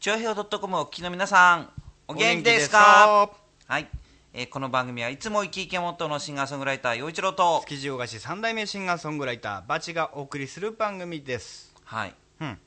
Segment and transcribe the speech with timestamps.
[0.00, 1.68] 長平洋 .com をお聞きの皆さん、
[2.08, 3.30] お元気ですか？
[3.66, 3.86] はい、
[4.32, 11.74] えーこの番組はいつも生き生きをモットーのシンガーソングライター、陽一郎と、築地大菓子三代目シンガーソングライターバチがお送りする番組です。
[11.84, 12.58] はい、うん。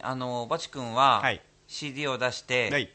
[0.00, 1.40] あのバチ君は、はい。
[1.68, 2.90] CD を出して、はい。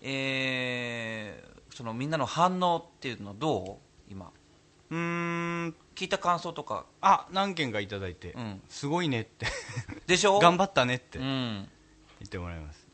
[0.00, 4.10] えーそのみんなの反応っていうのどう？
[4.10, 4.32] 今。
[4.90, 4.96] うー
[5.66, 5.74] ん。
[5.94, 6.86] 聞いた感想とか。
[7.02, 8.62] あ何件かいただいて、うん。
[8.70, 9.46] すごいねって。
[10.06, 10.38] でしょ？
[10.40, 11.18] 頑張ったねって。
[11.18, 11.68] う言ん
[12.24, 12.87] ってもらいます、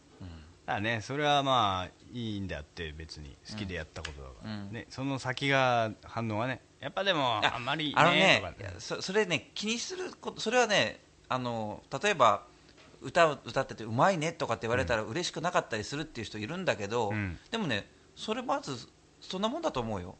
[0.66, 1.00] だからね。
[1.02, 4.72] それはまあいいんだって別に好きでやったことだから、うん。
[4.72, 8.42] ね、その先が反応はねやっぱでもあんまりねあのね
[8.78, 12.44] そそれね気にすることそれはねあの例えば
[13.00, 17.38] 歌を歌っててうまいねとかって言われたら嬉しくなかったりするっていう人いるんだけど、うん。
[17.50, 18.88] でもねそれまず
[19.20, 20.16] そんなもんだと思うよ。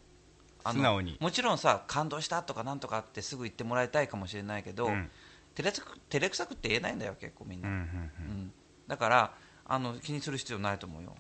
[0.67, 1.17] 素直に。
[1.21, 5.11] もちろんさ感動したとかなんとかってすぐ言ってもらいたいかもしれないけど、うん。
[5.55, 7.81] 照れつく照れくさくって言えないんだよ結構みんな、うんうん。
[7.81, 7.83] う
[8.33, 8.53] ん。
[8.89, 9.35] だから
[9.67, 11.15] あの気にする必要ないと思うよ。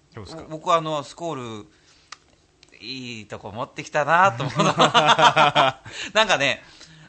[0.48, 1.66] 僕はあのスコール
[2.80, 4.64] いいとこ持ってきたなと思うの。
[4.74, 6.62] なんかね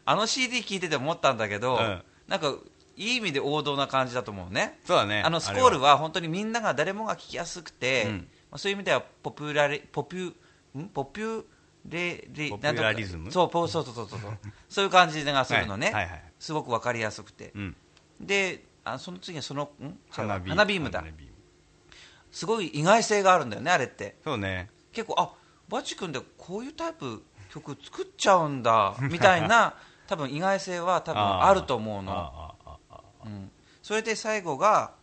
[0.05, 2.03] あの CD 聴いてて思ったんだけど、うん。
[2.27, 2.53] なんか
[2.95, 4.79] いい意味で王道な感じだと思うね。
[4.85, 5.21] そうだね。
[5.21, 8.17] あのスコールは本当にみんなが誰もが聴きやすくて、うん。
[8.51, 10.33] まあ、そういう意味ではポピュラリポピュ
[10.77, 10.87] ん？
[10.89, 11.43] ポピュ
[11.85, 13.31] レレポピュラリズム？
[13.31, 14.19] そうポそうそうそうそう
[14.69, 14.85] そう。
[14.85, 16.23] いう感じがするのね、はいはいはい。
[16.39, 17.75] すごくわかりやすくて、うん。
[18.21, 19.97] であその次はそのん？
[20.09, 20.91] 花ビーム。
[20.91, 21.03] だ
[22.35, 24.17] すごい意外性があるんだよねあれって。
[24.25, 24.69] そうね。
[24.91, 25.33] 結構あ
[25.69, 32.53] バチ君でこういうタイプ曲作っちゃうんだ みたいな多分意外性は多分あると思うの、
[33.23, 33.49] うん、
[33.81, 34.95] それで最後が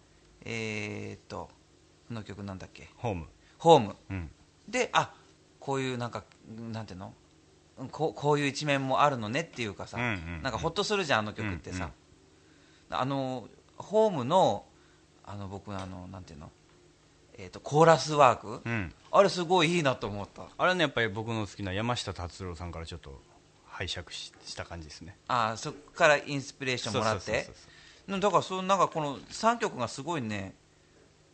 [0.45, 1.49] えー、っと
[2.09, 2.91] この曲なんだっけ？
[2.97, 3.27] ホーム。
[3.57, 3.97] ホーム。
[4.11, 4.31] うん。
[4.69, 5.15] であ
[5.59, 6.25] こういうなんか
[6.71, 7.15] なんていうの？
[7.79, 10.43] うんこうこういう一面もあるのねっていうかさ、うんうんうん。
[10.43, 11.91] なんかほっとするじゃんあの曲ってさ、
[12.91, 14.67] あのホームの
[15.25, 16.51] あの僕あのなんていうの、
[17.39, 18.93] えー、とコーラスワーク、うん。
[19.11, 20.43] あれすごいいいなと思った。
[20.43, 23.21] あれはねやっぱり僕の好きな山下達郎さんからちょっと
[23.67, 25.17] 拝借しした感じですね。
[25.29, 27.49] あそこからインスピレーションもらって？
[28.09, 30.55] だからそうなんかこの3曲がすごいね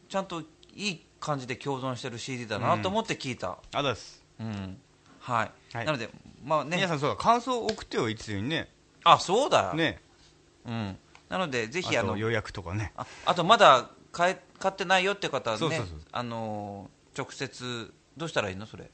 [0.09, 0.43] ちゃんと
[0.75, 4.22] いい感じで共存してる CD だなと思って聞いた、あざっす。
[4.39, 4.78] うん。
[5.19, 5.87] はい、はい。
[5.87, 6.09] なので
[6.45, 6.77] まあね。
[6.77, 7.17] 皆さんそうだ。
[7.17, 8.69] 感想を送ってよいつにね。
[9.05, 10.01] あそうだ、ね。
[10.67, 10.97] うん、
[11.28, 12.93] なのでぜあひあのと予約とかね。
[12.97, 15.83] ああとまだ買え買ってないよって方はね
[16.13, 18.91] あのー直接どうしたらいいのそれ？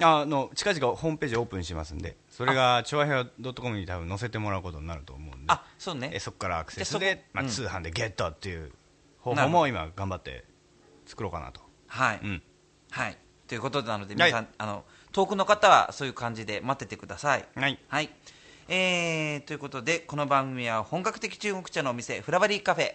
[0.00, 5.52] あの近々ホームページオープンしますんでそれが調和平和 .com に多分載せてもらうことになると思うんで。
[5.52, 6.10] あそうね。
[6.12, 8.72] えそこからアクセスででまあ、通販でゲットっていう
[9.20, 10.44] 方法も今頑張って
[11.06, 11.60] 作ろうかなと。
[11.88, 12.42] はい、うん。
[12.90, 13.18] はい。
[13.48, 14.30] ということなのではい。
[14.30, 17.46] 皆さん、あの遠くの方はそういう感じで待っててください。
[17.54, 17.78] はい。
[17.88, 18.10] はい、
[18.68, 22.94] えー、ということでこの番組は本格的中国茶のお店フラバリーカフェ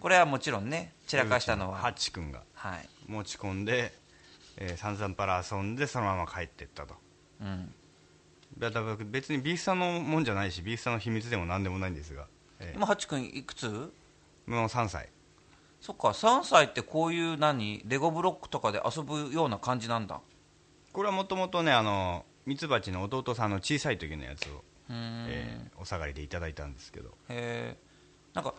[0.00, 2.88] これはもちろんね散らかしたのは、ハッチ君がはい。
[3.06, 3.92] 持ち込んで、
[4.56, 6.94] えー、散々パラ遊んでそのまま帰っていったと。
[7.40, 7.72] うん、
[8.58, 12.26] だから別にビースタのもんじゃないしビースタの秘密でも何でもないんですが、
[12.58, 13.66] え今ハチ君いくつ？
[13.66, 13.90] ー
[14.46, 15.08] もう3歳
[15.82, 20.20] そっか3歳ってこういう何レゴブロックとかで遊ぶような感じなんだ。
[20.92, 27.08] これはもともとねあのミツバチの弟さんの小さい時のやつを、えーお下がりでいただいたんですけど。
[27.28, 27.76] へえ
[28.32, 28.54] なんか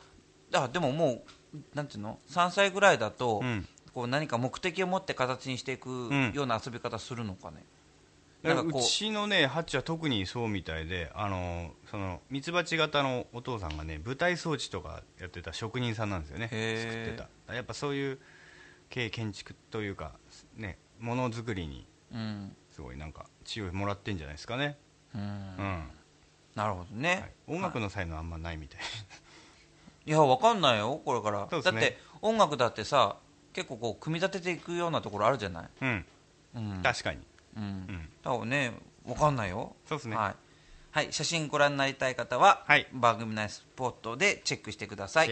[0.53, 1.23] あでもも
[1.53, 3.65] うなんていうの？3歳ぐらいだと、うん。
[3.93, 6.33] こう何か目的を持って形にしていくん。
[6.33, 7.63] ような遊び方するのかね、
[8.43, 8.81] なうんかこう。
[8.83, 16.47] ちのねハッチは特にそうみたいであのそのミツバチ型のお父さんがね舞台装置とかやってた職人さんなんですよね。
[16.49, 17.53] 作ってた。
[17.53, 18.19] やっぱそういう
[18.89, 20.11] 経建築というか
[20.55, 22.55] ねものづくりにうん。
[22.71, 24.77] すごいなんか知恵をもらってんじゃないですかね。
[25.13, 25.21] うん。
[25.21, 25.83] うん。
[26.55, 27.57] なるほどね、はい。
[27.57, 28.81] 音楽の才能あんまないみたい。
[30.05, 30.11] い。
[30.11, 31.47] やわかんないよこれから、ね。
[31.63, 33.17] だって音楽だってさ
[33.53, 36.05] 結構こう組み立てていくようなところあるじゃない、うん。
[36.55, 36.81] うん。
[36.83, 37.19] 確かに
[37.55, 37.63] うん。
[37.63, 38.09] うん。
[38.23, 38.73] だからね
[39.05, 39.75] わかんないよ。
[39.87, 40.15] そうですね。
[40.15, 40.35] はい、
[40.91, 42.87] はい、写真ご覧になりたい方は、はい。
[42.93, 45.29] 番組内スポットでチェックしてください、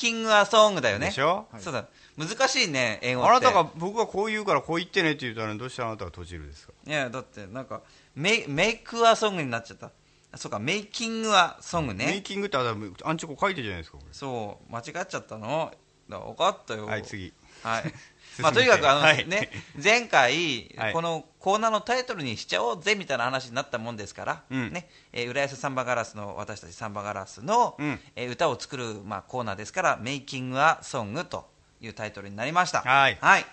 [0.00, 1.06] キングアソングだよね。
[1.08, 1.46] でしょ？
[1.58, 1.84] そうだ。
[2.16, 3.30] 難しいね英語って。
[3.30, 6.72] あなたが僕がこう言うからこう言ってねって言ったのにどうしてあなたが閉じるんですか？
[6.86, 7.82] いやだってなんか
[8.14, 9.90] メイメイクアソングになっちゃった。
[10.32, 12.06] あそうかメイキングアソングね。
[12.06, 12.72] メイキングってあア
[13.12, 15.72] ンチョコ書いてるじゃないですかこそう間違っちゃったの。
[16.08, 16.86] だ分かったよ。
[16.86, 17.32] れはい次。
[17.62, 17.82] はい
[18.40, 19.26] まあ、とにかくあの、はい。
[19.26, 19.50] ね、
[19.82, 20.92] 前回、はい。
[20.92, 24.72] このコーナーのタイトルにしちゃおうぜみたいな話になったもんですから、うん。
[24.72, 28.00] ねえー浦安サンバガラスの私たちサンバガラスの、うん。
[28.16, 31.50] えー歌を作る、まあ、コーナーですから「メイキング・ア・ソング」と
[31.80, 32.82] いうタイトルになりました。
[33.20, 33.46] はい。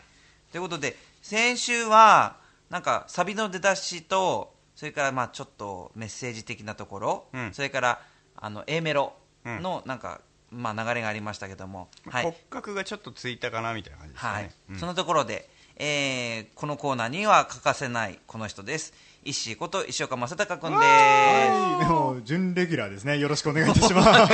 [0.51, 2.37] ということで先週は
[2.69, 7.53] なんかサビの出だしとそれからまあちょっとメッセージ的なところ、うん。
[7.53, 8.01] それから
[8.35, 9.13] あの A メロ
[9.45, 12.23] のなんか、まあ、流れがありましたけども、はい。
[12.23, 14.43] 骨格がちょっとついたかなみたいな感じですかはい。
[14.43, 14.79] ね、うん。
[14.79, 15.49] そのところで、
[15.79, 23.19] えーこのコーナーには欠かせないこの人です石井こと石岡正隆君ではい、でも準レギュラーですね。
[23.19, 24.33] よろしくお願いいたします。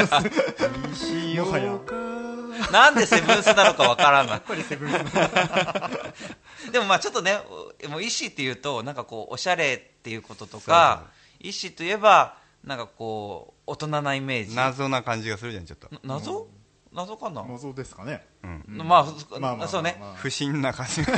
[0.94, 4.42] 石岡すなんでセブンスなのかわからない。
[4.42, 7.40] これセブンスのでもまあちょっとね
[7.86, 11.06] おもう石井っていうとなんかこうおしゃれっていうこととか
[11.40, 14.56] 石井といえばなんかこう大人なイメージ。
[14.56, 15.90] 謎な感じがするじゃんちょっと。
[15.92, 16.48] な謎？
[16.94, 18.24] 謎かな、謎ですかね。
[18.44, 18.78] うん。
[18.88, 21.04] まあ、そまあまあそうね、不審な感じ。
[21.04, 21.10] ち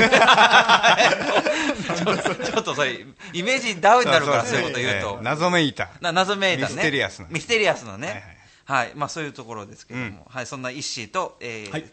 [2.55, 5.23] ょっとそれイメージダウンになるからそういうこと言うと、ええ。
[5.23, 5.89] 謎めいた。
[5.99, 6.75] な謎めいたね。
[6.75, 7.27] ミステリアスな。
[7.29, 8.07] ミステリアスなね。
[8.07, 10.19] はいはいはい、まあそういうところですけども、うん。
[10.27, 11.91] はいそんなイッシーと、えーはい。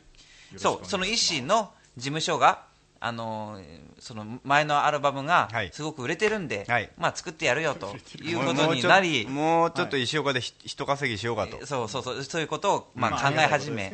[0.56, 2.66] そうそのイッシーの事務所が
[3.04, 3.62] あのー
[3.98, 5.70] その前のアルバムがはい。
[5.72, 6.90] すごく売れてるんで、はい。
[6.98, 11.64] まあ作ってやるよと いうこもとうちょになり、もうちょっと石岡でひ人稼ぎしようかと。
[11.66, 13.92] そうそうそうそういうことをまあま考え始め、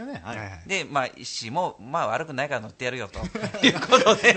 [0.67, 3.19] でまあイッシーもまあ悪くないから乗ってやるよと。
[3.67, 4.35] いうことで。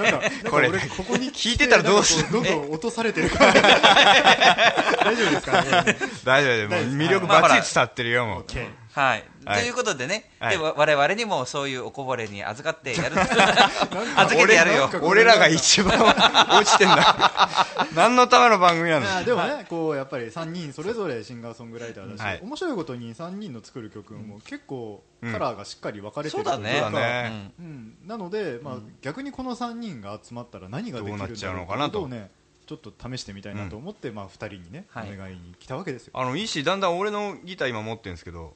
[0.49, 2.31] これ俺ここに聞いてたらどうする？
[2.31, 3.53] どんどん落とされてるから。
[5.03, 5.97] 大丈夫ですかね？
[6.25, 8.45] 大丈夫でもう魅力バッチリ伝わってるよもう。
[8.93, 10.57] はいということでね、はい。
[10.57, 13.15] でわ我々にもそういうおこぼれに預かってやる。
[14.15, 15.99] 預けてやるよ俺らが一番
[16.59, 17.47] 落ちてんだ。
[17.95, 19.05] 何のための番組なの？
[19.05, 22.39] まあでもね、こうやっぱり3人それぞれシンガーソングライターだし、はい。
[22.41, 26.79] 面白いことに3人の作る曲も結構カラーがしっかり分かれてるそうだね。
[26.81, 27.51] そうだね。
[27.59, 31.89] うん、なので、まあ逆にこの3人が集まったら何ができるんだろうどうなっちゃうのかなと。
[31.89, 32.31] ってことをね
[32.71, 36.13] ちょっと試してみたいなと思って、まあ、2人にね、はいお願いに来たわけですよ。
[36.15, 38.53] あのいいしだんだん俺のギター今持ってるんですけど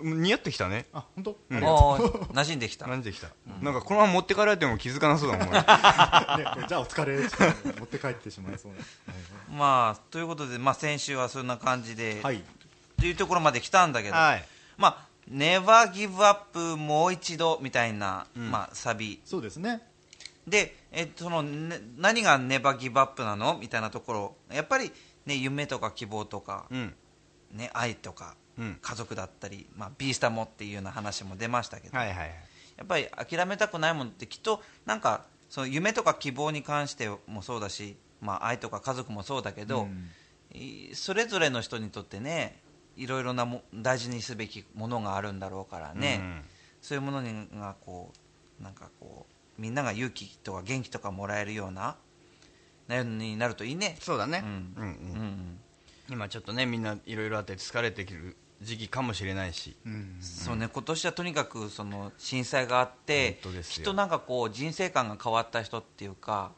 [0.00, 1.56] 似合ってきたねあ本当、うん。
[1.58, 1.60] あ
[2.32, 2.58] 馴染ん。
[2.58, 3.02] できたなん。
[3.02, 3.28] できた、
[3.62, 3.74] なん。
[3.74, 5.52] かこのまま持ってかれても気づかなそうだもん、ね、
[6.68, 8.78] じゃあお疲れ持って帰ってしまいそうな
[9.56, 11.46] まあということで、まあ、先週はそん。
[11.46, 12.42] な感じで、はい、
[12.98, 13.92] というところまで来たん。
[13.92, 14.44] だけど、はい
[14.76, 18.50] まあ「Never Give Up もう一度」みたいな、うん。
[18.50, 19.80] まあ、サビそうですね
[20.46, 24.92] で、えっとそのね何が「Never Give Up」なのみたいなところやっぱり、
[25.24, 26.94] ね、夢とか希望とか、うん。
[27.52, 28.34] ね、愛とか
[28.80, 32.28] 家族だったり、まあ、ビースタもっていうような話も出ましたけど、はいはいはい。
[32.76, 40.10] やっぱり諦めたくないものってきっとなんかその夢とか希望に関してもそうだし、まあ、愛とか家族もそうだけど、うん。
[40.58, 42.56] いそれぞれの人にとってね
[42.96, 46.42] いろいろなも大事にすべきものがあるんだろうからね、
[46.80, 48.12] そういうものにがこ
[48.60, 49.26] うなんかこ
[49.58, 51.96] うみんなが勇気とか元気とかもらえるような
[52.88, 53.96] なになるといいね。
[54.00, 54.74] そうだね、うん。
[54.76, 54.90] うんうん。
[54.90, 55.60] うんうん。
[56.08, 59.76] 今ちょっとねみんないろいろあって疲れてくる時期かもしれないし。
[59.84, 60.16] うん。
[60.20, 66.52] そうね、今年はとにかくその震災があってきっとなんかこう人生観が変わった人っていうか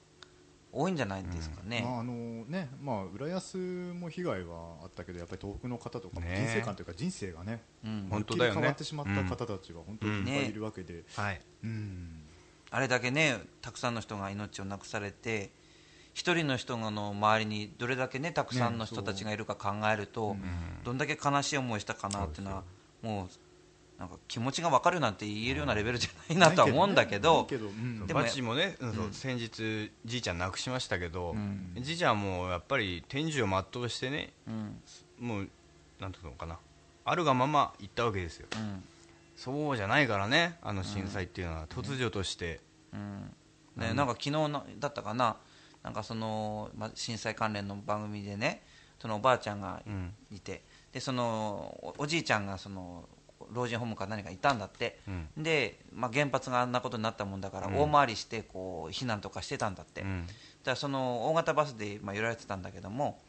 [0.72, 1.82] 多いんじゃないですかね。
[1.84, 2.12] まああの
[2.44, 6.46] ねまあ、浦安も被害はあったけどやっぱり東北の方とかもね。
[6.46, 8.08] 人生観というか人生がねうん。
[8.10, 8.60] 本当だよね。
[8.60, 12.22] 変わってしまった方たちが本当にいっぱいいるわけで、はいうん。
[12.70, 15.50] あれだけねたくさんの人が命をなくされて
[16.18, 20.36] 一人の人の周りにどれだけねたくさんの人たちがいるか考えると、
[20.82, 22.64] どんだけ悲しい思いしたかなっていうのは
[23.02, 23.28] も
[23.96, 28.04] うなんか気持ちが分かるなんて言えるようなレベルじゃないなとは思うんだけどないけどうん。
[28.08, 31.76] でもバチもね、うんそう先日じいちゃん亡くしましたけど、ん。
[31.78, 34.80] じいちゃんもやっぱり天寿を全うしてねうん。
[35.20, 35.48] もう
[36.00, 36.58] なんていうのかな
[37.04, 38.48] あるがまま行ったわけですよ。
[38.56, 38.82] うん。
[39.36, 42.58] そうじゃないからねあの震災っていうのは突如として、
[42.92, 43.32] うん。
[43.76, 45.36] ね、なんか昨日のだったかな
[45.82, 48.62] なんかその、まあ、震災関連の番組でね
[48.98, 50.14] そのおばあちゃんがうん。
[50.30, 53.08] いて、でそのおおじいちゃんがその
[53.52, 55.42] 老人ホームか何かいたんだって、うん。
[55.42, 57.76] で、まあ、原発があんなことになったもんだから、うん。
[57.76, 60.26] 大回りしてこう避難とかしてたんだって、うん。
[60.64, 63.20] だその大型バスで、まあ、揺られてたんだけども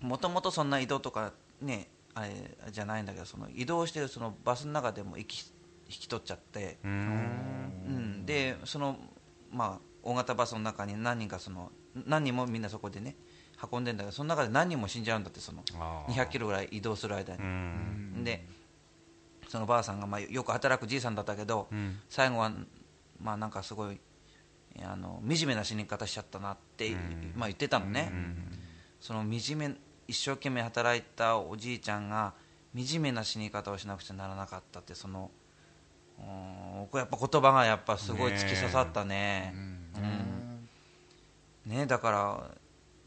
[0.00, 2.30] もともとそんな移動とかねあれ
[2.70, 5.44] じゃないんだけどその移動してるそのバスの中でも息
[5.86, 7.72] 引き取っちゃって、うーん。
[7.86, 8.96] うん、でその、
[9.50, 11.70] まあ、大型バスの中に何人かその
[12.06, 13.16] 何人もみんなそこでね
[13.70, 16.12] 運んでんだけどその中で何人も死んじゃうんだってそのあー。
[16.14, 18.24] 200キロぐらい移動する間にう、ん。
[18.24, 18.46] で
[19.48, 21.98] そのばあさんが、まあ、よく働くじいさんだったけど、うん。
[22.08, 22.52] 最後は
[23.20, 24.00] まあなんかすごい
[24.82, 27.32] あの惨めな死に方しちゃったなって、うん。
[27.34, 28.12] まあ、言ってたのね、
[29.00, 29.74] その惨め
[30.06, 32.34] 一生懸命働いたおじいちゃんが
[32.74, 35.30] 惨めな死に方をしなくちゃならなかったってその
[36.20, 36.80] うん。
[36.80, 39.54] 僕やっぱ言葉がやっぱすごい突き刺さったね。
[41.66, 41.70] うん。
[41.72, 42.50] ねだから、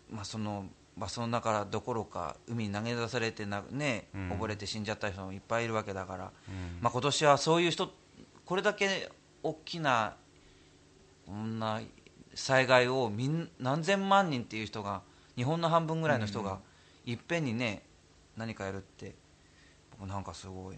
[0.10, 0.65] まあ、その
[0.98, 4.32] バスの中どころか海に投げ出されてな、ねうん。
[4.32, 6.79] 溺れて死んじゃった人もいっぱいいるわけだから、うん。
[6.82, 7.91] まあ、今年はそういう人
[8.46, 9.10] これだけ
[9.41, 10.15] 大きな
[11.25, 11.82] こんな
[12.36, 15.01] 災害をみん何千万人っていう人が
[15.36, 16.60] 日本の半分ぐらいの人が
[17.05, 17.84] いっぺんにね
[18.38, 19.15] 何かやるって
[19.91, 20.75] 僕なんかすごい、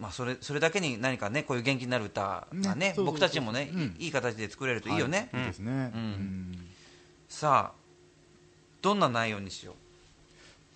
[0.00, 3.04] まあ、それそれだけに何かねこういう元気になる歌がねねそうそうそう。
[3.04, 3.96] 僕たちもね、うん。
[3.98, 4.94] いいい形で作れるとい。
[4.96, 6.66] いよね、はいいいですね、うん。
[7.28, 7.80] さあ
[8.80, 9.74] どんな内容にしよ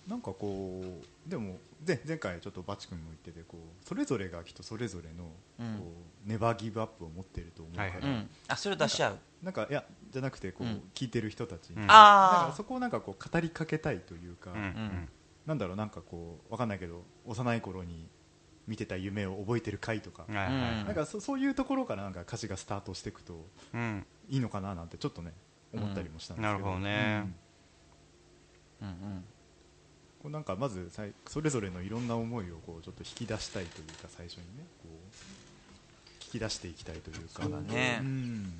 [0.07, 0.83] なんかこ
[1.27, 5.25] うでもで前回ちょっとバチ君も言っててこうそれぞれが人それぞれの
[5.59, 5.79] うん。
[5.79, 5.91] こ
[6.25, 9.17] う、ネバーギブアップを持っていると思うから、はう、うん、あそれ出しちゃう？
[9.43, 10.81] なんかいやじゃなくてこう、うん。
[10.93, 14.57] 聞いてる人たちに、あかそこをなんかこう語りかけたいというか、うん。
[14.57, 15.09] うん。
[15.45, 18.07] なんだろうなんかこうわかんないけど幼い頃に
[18.67, 24.05] 見てた夢を覚えてる回とか、なんかそそういうところからなんか歌詞がスタートしていくとうん。
[24.29, 25.31] いいのかななんてちょっとね
[25.71, 26.81] 思ったりもしたんですけど、うん。
[26.81, 27.33] なるほどね。
[28.81, 28.87] うん。
[28.87, 29.25] うん
[30.25, 37.43] こうなんかまずさいそれぞれのいろんな思いをこうちょっと引き出したいというか最初にねこう聞き出していきたいというか。
[37.43, 37.99] そうだね。
[37.99, 38.51] ん。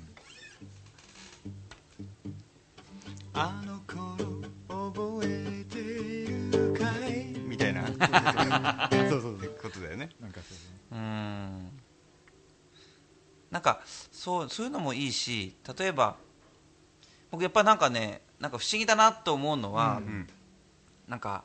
[3.32, 7.45] あの頃覚えているかい
[9.10, 9.58] そうそうそう。
[9.62, 10.10] ことだよね。
[10.20, 10.58] なんかそう。
[10.58, 11.80] ねうん。
[13.50, 13.80] なんか
[14.12, 16.16] そうそういうのもいいし例えば
[17.30, 20.28] 僕やっぱなんかねなんか不思議だなと思うのは、うん
[21.08, 21.44] なんか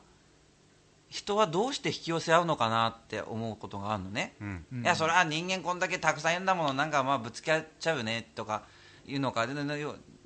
[1.08, 4.66] 人はどうして引き寄せ合うのかなって思うことがあるのね、うん。
[4.72, 8.64] うんいやそれは人間こんだけたくさんいるんだものなんかまあぶつけ合っちゃうねとか
[9.06, 9.54] いうのかな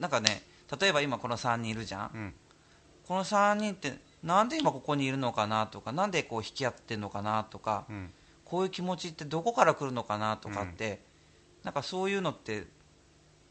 [0.08, 0.42] んかね
[0.80, 2.34] 例えば今この3人いるじゃん、うん。
[3.06, 8.10] この3人ってなんで今ここにいるのかなとかなんでこう引き合ってるのかなとか、うん。
[8.44, 11.02] こういう気持ちってどこから来るのかなとかって、
[11.64, 12.64] なんかそういうのって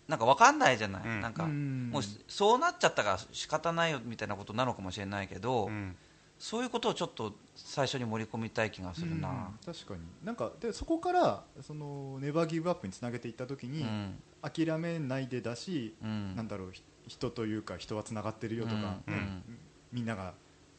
[0.07, 1.21] なんか分かんないじゃない、うん。
[1.21, 1.89] なんかうん。
[1.91, 5.95] もうそうなっちゃったから仕方ないよみたいなことなのかもしれないけど、うん。
[6.39, 9.73] そういうことをちょっと最初に盛り込みたい気がするな、うん。
[9.73, 10.01] 確かに。
[10.23, 14.21] なんかでそこからそのネバーギブアップにつなげていった時に、うん。
[14.41, 16.35] 諦めないでだし、うん。
[16.35, 18.81] なんだろうひ人というか人はつながってるよとか、うん。
[18.81, 19.43] ねうん。
[19.91, 20.33] みんなが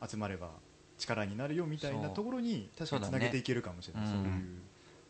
[0.08, 0.50] 集まれば
[0.98, 4.10] 力になるよみたいなところに確かにつなげていけるかもしれない。
[4.10, 4.28] そう,、ね。
[4.28, 4.34] いう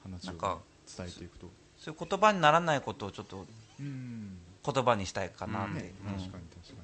[0.02, 0.60] 話を
[0.96, 1.48] 伝えていくと。
[1.78, 3.46] そういう言葉にならないことをちょっと
[3.80, 4.38] うん。
[4.64, 6.12] 言葉にしたいかなって、ねうん。
[6.14, 6.82] 確かに確か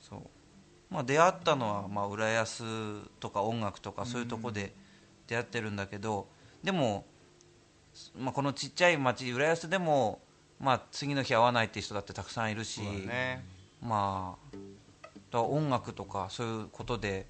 [0.00, 0.20] そう。
[0.90, 2.62] まあ、出会ったのは、まあ、浦安
[3.18, 4.72] とか音楽とかそういうとこで
[5.26, 6.28] 出会ってるんだけど、
[6.62, 7.06] でも、
[8.16, 10.20] まあ、このちっちゃい町浦安でも、
[10.60, 13.44] まあ、次の日会わないっていう人だってたくさんいるし、そうだね。
[13.82, 14.56] まあ、
[15.34, 17.26] だから音楽とかそういうことで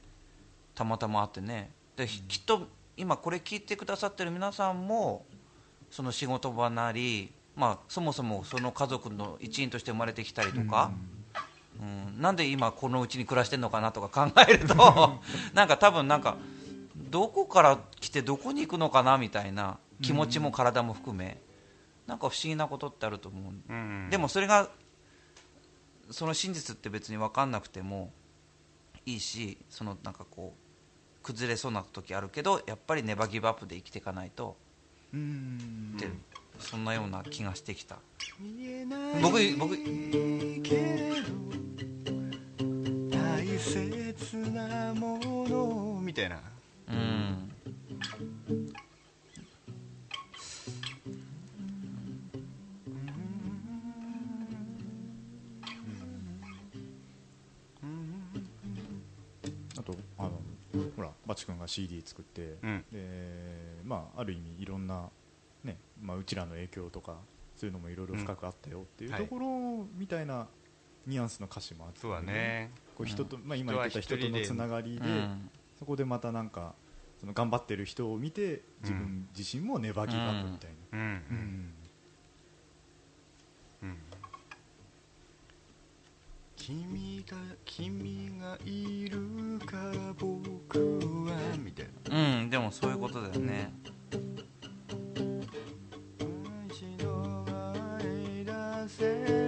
[0.74, 1.70] たまたま会ってね。
[1.96, 2.68] で、きっと
[2.98, 5.24] 今これ聞いてくださってる皆さんも
[5.90, 10.92] その仕事場なり、まあ、そもそもその家族の一員として生まれてきたりとか、
[11.80, 14.74] うん、なんで今このうちに暮らしてるのかなとか考えると
[15.54, 16.36] なんか多分なんか
[17.10, 21.38] どこから来てどこに行くのかなみたいな気持ちも体も含め
[22.06, 24.08] なんか不思議なことってあると思う、うん。
[24.10, 24.68] でもそれが
[26.10, 28.12] その真実って別に分かんなくても
[29.06, 34.56] いいしそのなんかこう崩れそうな時あるけどやっぱりネバギブアップで生きていかないと
[35.12, 35.94] にうん。
[35.96, 36.08] って、
[36.58, 37.96] そんなような気がしてきた。
[39.22, 39.76] 僕僕
[43.10, 45.18] 大切なも
[45.48, 46.40] のみたいな。
[46.88, 47.50] うん
[61.26, 62.84] バチ君が CD 作って、うん。
[62.92, 65.10] でまあ、ある意味いろんな、
[65.62, 67.16] ねまあ、うちらの影響とか
[67.56, 70.46] そういうのもいろいろ深くあったよっていううんところみたいな
[71.06, 72.70] ニュアンスの歌詞もあって、そうだね。
[72.96, 75.50] こう人と、まあ、今言ってた人とのつながりで、うん。
[75.78, 76.74] そこでまたなんか
[77.20, 81.74] その頑張ってる人を見て自分自身もネバーギブアップみたいな、うんうん
[83.82, 83.96] うん
[86.66, 90.78] 君が君がいるから僕
[91.26, 92.40] はみたいな。
[92.40, 93.70] うんでもそういうことだよね。
[96.66, 98.52] 一度前に出
[98.88, 99.43] せ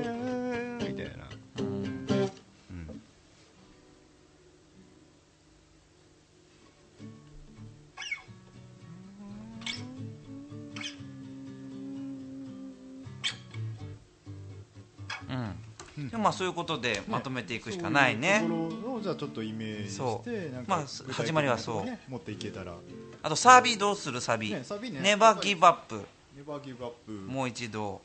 [16.27, 18.45] まあそういうことでまとめていくしかないね。
[18.49, 22.11] そういうところをじゃあちょっとイメージそしてまあ始まりはそう。
[22.11, 22.75] 持っていけたら。
[23.23, 24.21] あとサビどうする？
[24.21, 24.99] サビ、ねサビね。
[25.01, 26.05] ネバーギブアップ。
[26.37, 27.13] ネバーギブアップ。
[27.13, 28.01] ももう一度。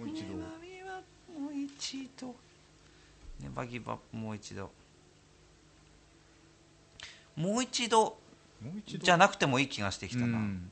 [0.00, 0.28] う一度。
[1.40, 2.36] もう一度。
[3.40, 4.70] ネバーギブアップもう一度
[7.34, 8.16] もう一度。
[8.86, 10.70] じゃなくてもいい気がしてきたな、うん。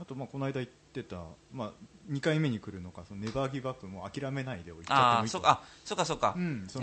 [0.00, 1.16] あとまあこの間言ってた、
[1.52, 1.72] まあ、
[2.10, 5.38] 2回目に来るのかそのネバーギブアップも諦めないでを言っちゃってもいいと。
[5.38, 5.50] ああそっか。
[5.50, 6.80] あそっかそっか、うんそ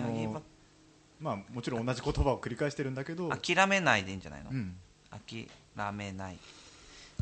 [1.19, 3.29] まあもちろん同じ言葉を繰り返してるんだけど。
[3.29, 4.75] プ諦めないでいいんじゃないの、うん。
[5.09, 5.47] 諦
[5.93, 6.38] めない。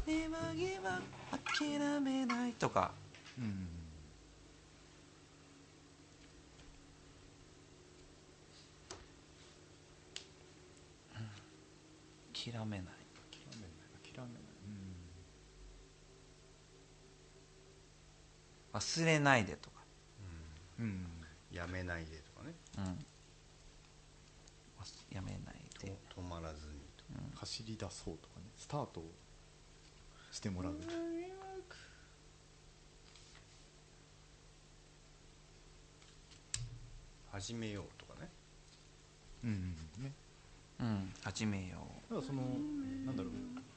[0.08, 2.92] ネバーギブアップ諦めないとか。
[3.38, 3.68] うん。
[12.44, 12.84] 諦めない諦めない
[14.02, 14.42] 諦めない
[18.74, 19.82] 忘れないでとか、
[20.80, 20.86] うん。
[20.86, 21.08] うん。
[21.52, 22.54] やめないでとかね。
[22.78, 22.84] うん、
[24.82, 25.40] 忘やめない
[25.74, 27.04] とで止まらずにと。
[27.40, 28.46] 走り出そうとかね。
[28.58, 29.04] スタート
[30.32, 30.76] してもらう。
[37.32, 38.30] 始めようとかね。
[39.44, 39.50] うん。
[39.98, 40.12] うんね。
[40.80, 41.14] うん。
[41.24, 41.78] 始めよ
[42.10, 42.42] ただその
[43.06, 43.71] なんだろう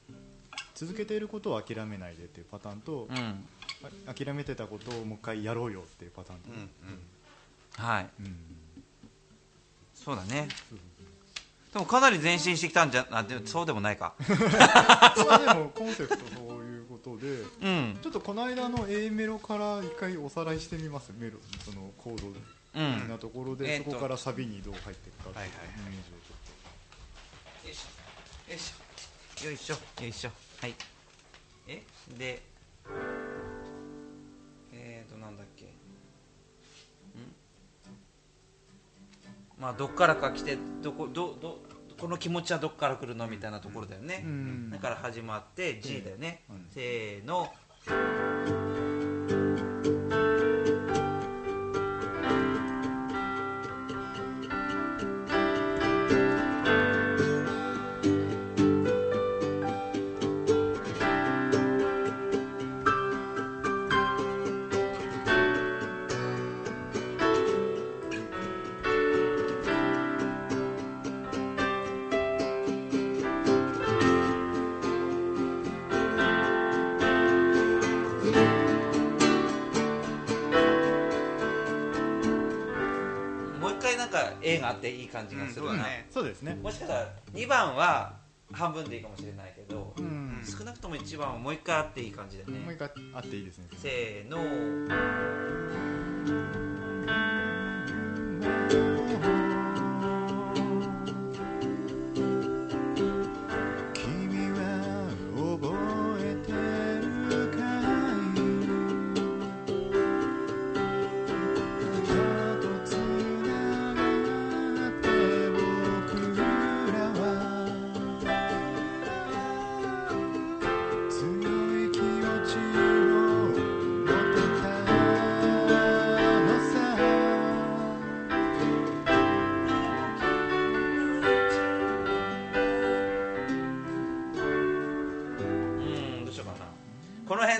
[0.75, 3.45] 続けていることを諦めないでっていうパターンとう、うん。
[4.07, 7.85] あ諦めてたことをもう一回やろうよっていうパターンとね、うんうん。
[7.85, 8.09] はい。
[8.19, 8.35] うん。
[9.93, 10.47] そうだね。
[11.73, 14.13] でもかなり前進してきたんじゃあでもそうでもないか。
[14.23, 17.27] それはでもコンセプトそういうことで
[17.61, 17.99] うん。
[18.01, 21.11] ちょっとこの間の A メロから一回おさらいしてみます？
[21.17, 26.37] メロそのコードうん的なところで、えーとそこからサビにどう入っていくかっていうはいはいイメージをちょっ
[27.61, 27.67] と。
[27.67, 29.45] よいしょよいしょ。
[29.45, 30.03] よいしょ。
[30.03, 30.75] よいしょはい。
[31.67, 31.83] え？
[32.17, 32.41] で
[34.73, 35.65] えーとなんだっけ？
[35.65, 35.67] ん？
[39.59, 41.59] まあどっからか来てどこどど
[41.99, 43.27] この気持ちはどっから来るの？
[43.27, 44.71] みたいなところだよね、うん。
[44.71, 47.53] だから始まって G だよね、うんせーの
[85.15, 86.07] 感じがするな、うんね。
[86.11, 86.55] そうですね。
[86.55, 88.13] もしかしたら2番は
[88.51, 90.43] 半分でいいかもしれないけど、うん。
[90.43, 92.59] 少なくとも1番はもう一回あっていい感じでね。
[92.59, 93.67] もう一回あっていいですね。
[93.77, 94.37] せーの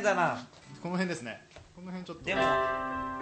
[0.06, 0.48] だな。
[0.82, 1.42] この辺ですね。
[1.76, 2.24] この辺ちょっと。
[2.24, 2.42] でも。
[2.42, 3.18] な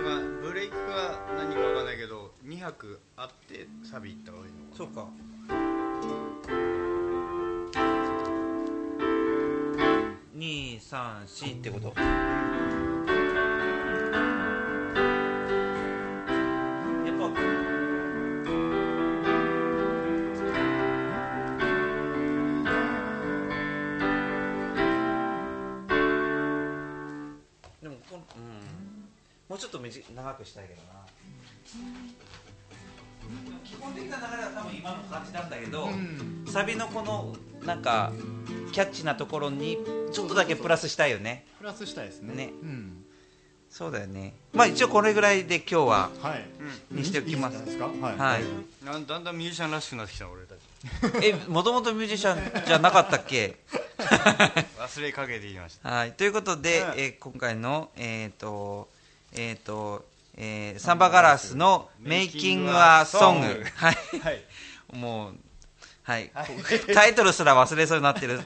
[0.00, 5.06] んかブレイクは何かわかんないけど2拍あってサビいった方がいいのかそうか。
[10.36, 11.92] 234ってこと
[30.14, 31.06] 長くしたいけどな。
[33.64, 35.88] 基本的な流れは多分今の感じなんだけど、
[36.50, 38.12] サビのこのなんか
[38.72, 39.78] キャッチなところに
[40.12, 41.44] ちょっとだけプラスしたいよね。
[41.58, 42.34] プラスしたいですね。
[42.34, 42.52] ね。
[42.62, 43.04] うん。
[43.68, 44.34] そうだよね。
[44.52, 46.46] まあ一応これぐらいで今日ははい。
[46.90, 47.56] にしておきます。
[47.58, 47.86] いいですか？
[47.86, 48.16] はい。
[48.16, 48.42] はい。
[48.84, 51.26] だんだんミュージシャンらしくなってきた俺たち。
[51.26, 53.56] えもともとミュージシャンじゃなかったっけ？
[53.98, 55.90] 忘れかけていました。
[55.90, 56.12] はい。
[56.12, 58.88] ということで、うんえー今回のえっ、と
[59.36, 60.04] えっ、と、
[60.36, 63.46] えーサンバガラスのメイキングアソング。
[63.74, 63.94] はい。
[64.20, 64.42] はい。
[64.92, 65.34] もう、
[66.02, 66.30] はい、
[66.94, 68.40] タイトルすら忘れそうになってる。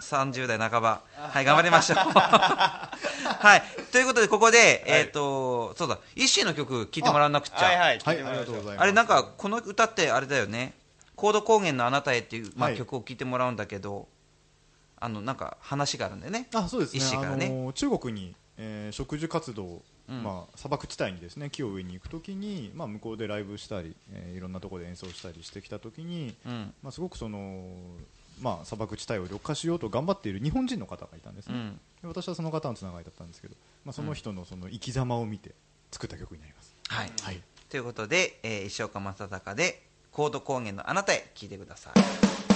[0.00, 1.98] 30代半ば、はい、頑張りましょう。
[1.98, 7.56] はい、ということで、ここで、えっ、と、そうだ、イッシーの曲聴いてもらわなくちゃ。
[7.56, 7.98] はいはい。
[7.98, 8.22] はい。
[8.22, 8.82] ありがとうございます。
[8.82, 10.74] あれ、なんか、この歌ってあれだよね、
[11.16, 12.78] コード高原のあなたへっていう、まあ、はい。
[12.78, 14.06] 曲を聴いてもらうんだけど、
[15.00, 16.48] あの、なんか話があるんだよね。
[16.54, 17.16] あそうですね。
[17.20, 17.46] からね。
[17.46, 26.74] あの中国に、えー植樹活動、うんまあ、砂漠地帯にですね木を植えに行くときに、まあ、向こうでライブしたり、えーいろんなところで演奏したりしてきたときに、うん。
[26.82, 27.66] まあ、すごくその、
[28.40, 31.80] まあ、砂漠地帯を緑化しようと頑張っている日本人の方がいたんですね、うん。
[32.02, 35.54] で私はその方のつながりだったんですけど、まあ、その人のその生き様を見て
[35.90, 37.10] 作った曲になります、はい。
[37.22, 42.47] はい、ということで、えー石岡正隆で、コード高原のあなたへ聴いてください。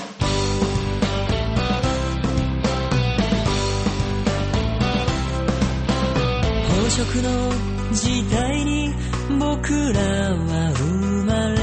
[6.93, 7.51] 飽食の
[7.95, 8.93] 時代に
[9.41, 11.57] 僕らは生まれ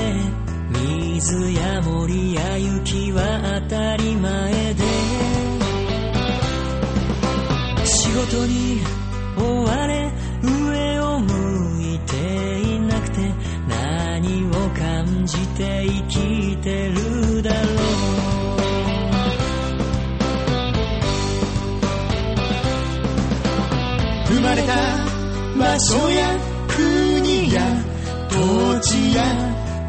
[1.20, 4.84] 水や森や雪は当たり前で
[7.86, 8.82] 仕事に
[9.38, 10.12] 追われ
[10.42, 13.32] 上を向いていなくて
[13.68, 17.58] 何を感じて生きてるだろ
[18.16, 18.20] う。
[24.30, 24.99] 生まれた
[25.60, 27.62] 場所や国や
[28.30, 29.24] 土地や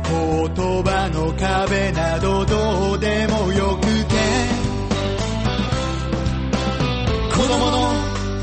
[0.02, 4.16] 言葉の壁などどうでもよくて
[7.30, 7.88] 子供の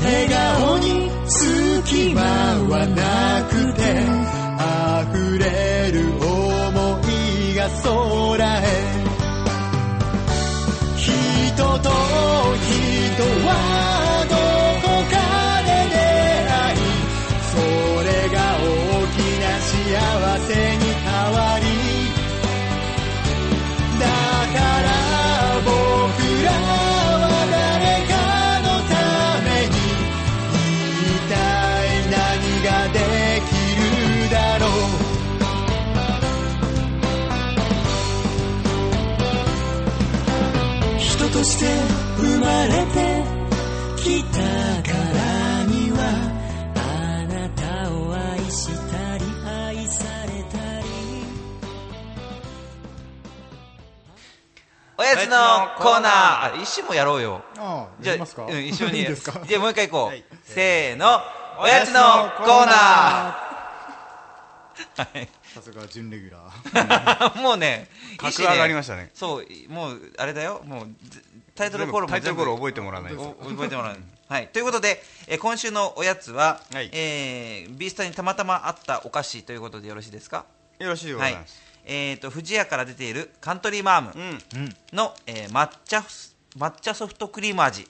[0.02, 3.82] 笑顔に隙間はなくて
[5.12, 6.98] 溢れる想
[7.52, 8.98] いが空へ。
[10.96, 11.90] 人と人
[13.46, 13.67] は
[55.28, 55.36] の
[55.78, 56.58] コーナー。
[56.58, 57.42] あ石もやろうよ。
[57.56, 59.00] ああじゃあうん、一緒に。
[59.00, 59.40] いいですか？
[59.46, 60.24] じゃあもう一回行こう、はい。
[60.44, 61.20] せーの。
[61.60, 62.00] おやつの
[62.38, 63.48] コーナー。
[65.54, 67.40] さすが準レギュラー。
[67.42, 69.10] もうね格上がりましたね。
[69.14, 70.62] そうもうあれだよ。
[70.64, 71.22] もうず
[71.54, 73.96] タイトルコールもタイトルコール覚えてもらわない覚えてもらう
[74.28, 74.48] はい。
[74.48, 76.90] ということで、えー今週のおやつは、はい。
[76.92, 80.44] えービースタにたまたまあったお菓子ということでよろしいですか？
[80.78, 81.36] よろしいでごはい
[81.90, 86.04] えー、と富士屋から出ているカントリーマームの、えー抹茶
[86.56, 87.86] 抹茶ソフトクリーム味。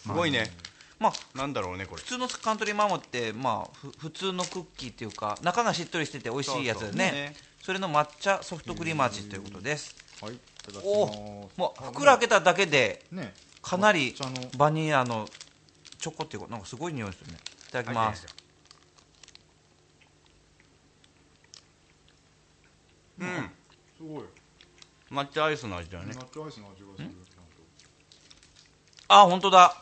[0.00, 0.50] すごいね、
[0.98, 2.02] まあなんだろうねこれ。
[2.02, 7.10] 普通のカントリーマームって、まあ、ふ普通のクッキーっていうか中がしっとりしてて美味しいやつだよね。
[7.10, 7.36] ね。
[7.60, 9.96] それの抹茶ソフトクリーム味ということです。
[10.20, 13.34] はいいただきおもう袋開けただけでね。
[13.60, 14.14] かなり
[14.56, 15.28] バニラの
[15.98, 17.38] チョコっていうかなんかすごい匂いですよね。
[17.68, 18.41] いただきます
[23.22, 23.50] うん。
[23.96, 24.24] すごい。
[25.10, 26.12] 抹茶アイスの味だよね。
[26.12, 27.08] 抹茶アイスの味がする。
[29.08, 29.76] あ本当だ。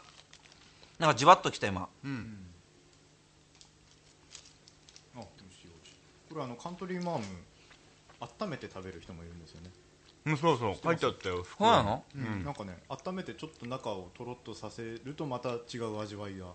[0.98, 1.88] なんかじわっときた今。
[2.04, 2.46] うん。
[5.16, 5.96] あ美味しい美味しい。
[6.28, 7.24] これあのカントリーマーム
[8.40, 9.70] 温めて食べる人もいるんですよね、
[10.26, 10.76] うんそうそう。
[10.82, 12.04] 書いてあったよそうなの？
[12.14, 12.44] うん。
[12.44, 16.46] なんかね温めてちょっと中をとろっとさせるとまた違う味わいが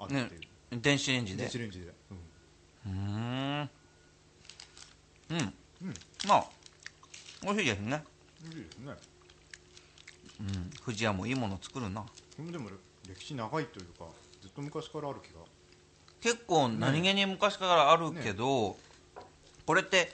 [0.00, 1.42] あるっていう、電子レンジで。
[1.42, 1.92] 電子レンジで、
[2.86, 2.90] うん。
[2.90, 3.70] うん、
[5.30, 5.54] うん
[6.26, 6.44] まあ
[7.42, 8.02] 美味しいですね。
[8.44, 8.92] いいですね。
[10.40, 10.70] うん。
[10.84, 12.04] 富士屋もいいもの作るな。
[12.38, 12.70] でも
[13.08, 14.06] 歴史長いというか
[14.42, 15.40] ずっと昔からある気が。
[16.20, 18.76] 結構何気に昔からあるけど、
[19.66, 20.12] これって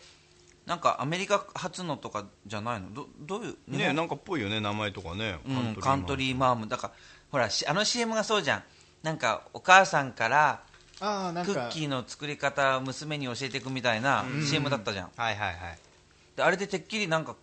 [0.67, 2.93] なんかアメリカ発のとかじゃないの？
[2.93, 6.69] どどういうねなんかっぽいよね名前とかね、うん、カントーリーマーム。
[6.69, 6.95] だから
[7.31, 8.63] ほらしあの CM がそうじゃん。
[9.03, 10.63] なんかお母さんから
[11.01, 15.79] ああなんかクッキーの作り方を娘に教えていくみたいな CM だったじゃん、はいはいはい
[16.37, 17.37] であれでてっきりなんか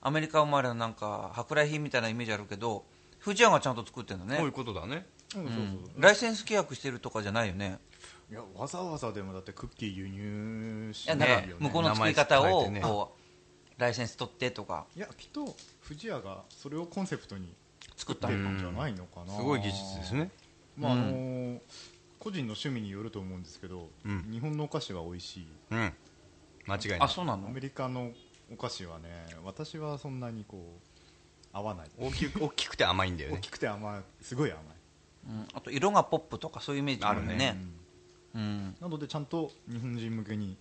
[0.00, 2.84] アメリカ生まれのなんか舶来品みたいなイメージあるけど
[3.24, 4.38] 富士屋がちゃんと作ってるんだね。
[4.38, 5.06] こういうことだね。
[5.34, 5.60] うんそうそ
[5.98, 7.78] うライセンス契約してるとかじゃないよね。
[8.30, 11.66] いやわざわざでもだってクッキー輸入しいやなんかないよね。
[11.66, 12.80] 向こうの作り方を名前変えてね。
[12.82, 13.16] こ
[13.76, 14.86] うライセンス取ってとか。
[14.96, 17.52] いやきっと富士屋がそれをコンセプトに
[17.96, 20.30] 作ったんじゃないのかな、すごい技術ですね。
[20.76, 21.60] まああのー
[22.18, 24.28] 個人の趣味によると思うんですけど、うん。
[24.32, 25.48] 日本のお菓子は美味しい。
[25.70, 25.92] うん。
[26.66, 27.00] 間違いない。
[27.02, 27.46] あそうなの？
[27.46, 28.10] アメリカの
[28.52, 30.96] お菓子はね私はそんなにこう
[31.52, 31.88] 合わない。
[31.98, 33.36] 大きく大きくて甘いんだよね。
[33.36, 34.24] 大きくて甘い。
[34.24, 34.62] すごい甘い、
[35.28, 37.32] うん、あと色がポップとかそういうイメージもあるよね。
[37.32, 37.56] あるね。
[38.34, 38.76] うん。
[38.80, 40.56] なのでちゃんと日本人向けに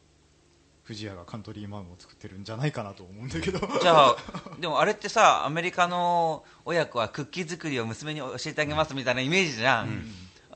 [0.87, 3.59] 富士屋がカントリーマームを作ってるんじゃないかなと思うんだけど。
[3.81, 4.15] じゃあ
[4.59, 10.05] でもあれってさアメリカの親子はクッキー作りを娘に教えてあげますみたいなイメージじゃん、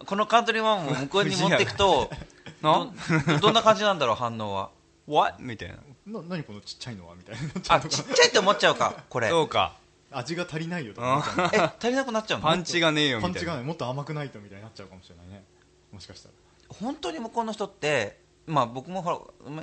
[0.06, 2.10] このカントリーマームを向こうに持っていくと
[2.62, 2.94] ど
[3.42, 4.70] どんな感じなんだろう反応は
[5.08, 5.42] ？What?
[5.42, 5.78] みたいな
[6.12, 7.50] な何このちっちゃいのはみたいにな。
[7.50, 9.30] っちゃあうとかちっちゃいって思っちゃうかこれ。
[9.30, 9.78] そうか。
[10.12, 11.14] 味が足りないよとか。
[11.14, 12.46] 思っちゃうえ足りなくなっちゃうの？
[12.46, 13.34] パンチがねえよみたいな。
[13.36, 15.44] パンチがないもっと甘くないとみたいになっちゃうかもしれないね。
[15.92, 16.34] もしかしたら。
[16.70, 19.62] 本当に向こうの人ってまあ僕もほら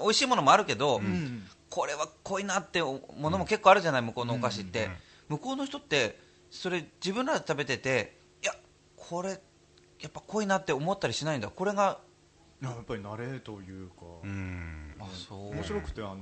[0.00, 1.46] 美味しいものもあるけど、うん。
[1.68, 4.96] これは濃いなってものも結構あるじゃない向こうのお菓子って、うんうん
[5.28, 6.16] 向こうの人って
[6.52, 8.54] それ自分らで食べてていや
[8.96, 9.36] これや
[10.06, 11.48] っぱ濃いなって思ったりしないんだ。
[11.48, 12.05] これがい
[12.62, 14.94] ややっぱり慣れというか、うん。
[14.98, 15.50] あそう。
[15.50, 16.16] 面白くてあの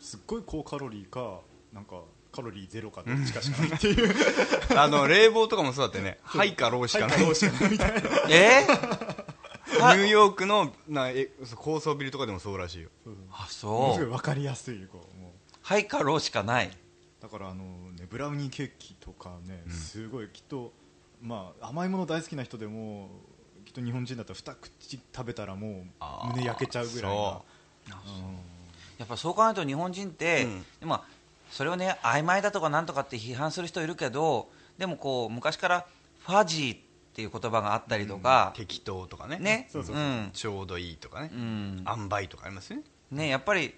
[0.00, 1.40] すっごい高カロリーか
[1.72, 2.02] なんか
[2.32, 4.14] カロリーゼロかどっちかしかないっていう。
[4.78, 6.18] あの冷房とかもそうだってね。
[6.22, 7.10] ハイかローしかない。
[7.10, 8.00] ハイかローしかないみたいな。
[8.28, 8.66] え？
[9.70, 12.90] ニューヨークのなえ高層ビルとかでもそうらしいよ。
[13.32, 13.94] あそう。
[13.94, 15.32] すごい分かりやすいこうもう。
[15.62, 16.76] ハイかローしかない。
[17.20, 20.72] だからあの、ね、ブラウニーケーキとかね、すごいきっと、
[21.22, 23.10] まあ、甘いもの大好きな人でも
[23.70, 27.18] きっと日本人だったら二口食べたらもう胸焼けちゃうぐらいな。
[27.18, 27.40] そ
[28.98, 30.64] やっぱそう考えると日本人って、うん。
[30.80, 31.00] でも
[31.52, 35.86] それをね曖昧だとかなんとかって批判する人いるけどでもこう昔から
[36.26, 36.78] ファジーっ
[37.14, 39.38] ていう言葉があったりとか、適当とかね。
[39.38, 39.68] ね。
[40.32, 41.30] ちょうどいいとかね。
[41.32, 41.84] うん。
[41.86, 42.82] 塩梅とかありますね。
[43.12, 43.72] ねやっぱり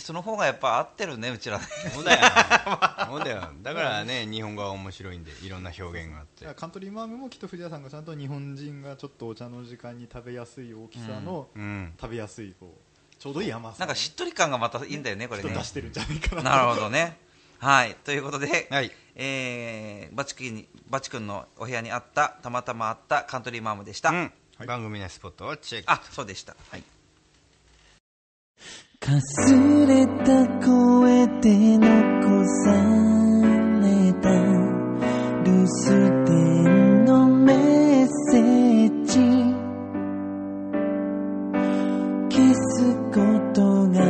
[0.00, 1.64] その方がやっぱ合ってるねうちらね。
[1.94, 2.20] そうだよ
[3.08, 3.50] そうだよ。
[3.62, 6.46] だからね日本語は面白いんでいろんな表現があって。
[6.54, 11.94] カントリーマームもきっと藤谷さんがちゃんと日本人がちょっとお茶の時間に食べやすい大きさの、うん。
[12.00, 15.50] 食べやすいこうちょうどいい甘さなんかしっとり感がまたいいんだよねこれね。
[15.50, 16.42] 出してるんじゃないかな。
[16.42, 17.18] なるほどね。
[17.58, 17.94] はい。
[18.04, 18.92] ということで、はい。
[19.14, 24.32] えーバチ君にバチ君のお部屋にあったたまたまあったカントリーマームでした、うん。
[24.58, 25.90] はい番組内スポットをチェック。
[25.90, 26.56] あそうでした。
[26.70, 26.82] はい
[28.98, 29.52] かす
[29.86, 32.72] れた声で残さ
[33.82, 34.30] れた
[35.44, 35.86] 留守
[36.24, 37.52] 電のメ
[38.04, 39.12] ッセージ
[42.34, 43.20] 消すこ
[43.52, 44.00] とが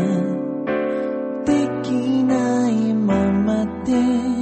[1.45, 1.51] で
[1.83, 1.91] き
[2.25, 4.36] ないままで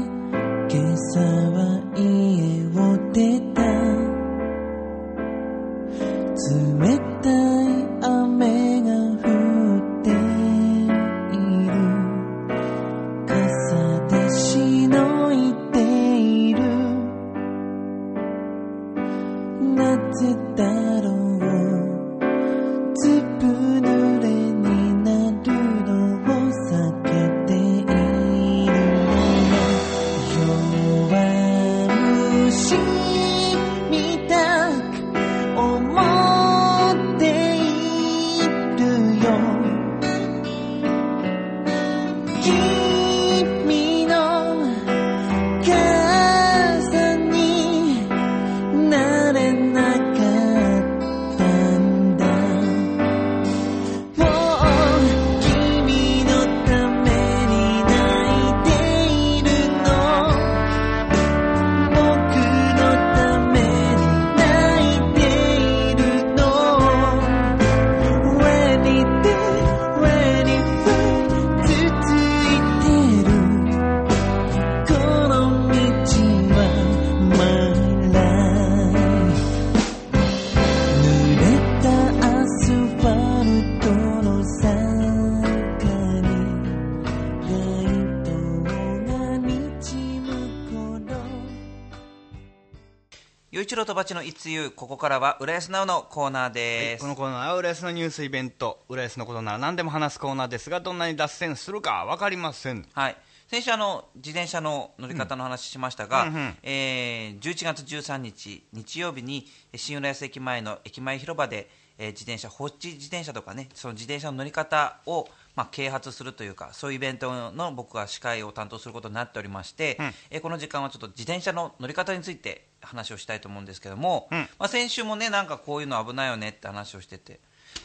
[94.45, 102.87] 郎とバチのいつゆここからは浦安直のコーナーです、このコーナーは浦安のニュースイベント浦安のことなら何でも話すコーナーですがどんなに脱線するか分かりません。
[102.93, 103.17] はい、
[103.49, 106.57] 先週あの自転車の乗り方の話しましたが、うんうん。
[106.63, 120.07] えー11月13日日曜日にえー新浦安駅前の駅前広場で、えー自転車放置自転車とかねその自転車の乗り方をまあ、啓発するというかそういうイベントの僕が司会を担当することになっておりまして、うん。
[120.31, 124.39] えーこの時間はちょっと自転車の乗り方について話をしたいと思うんですけども、うん。
[124.59, 127.41] まあ、先週もねなんかこういうの危ないよねって話をしてて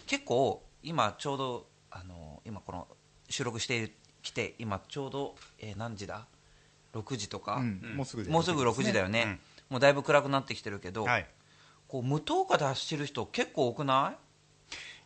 [0.08, 2.88] 結構今ちょうどあの今この
[3.30, 6.26] 収録してきて今ちょうど、えー何時だ
[6.94, 7.94] ？6時とか、うん。
[7.96, 9.40] もうすぐでもうすぐ6時だよね、うん。
[9.70, 11.28] もうだいぶ暗くなってきてるけど、はい。
[11.88, 14.16] こう無灯火で走る人結構多くな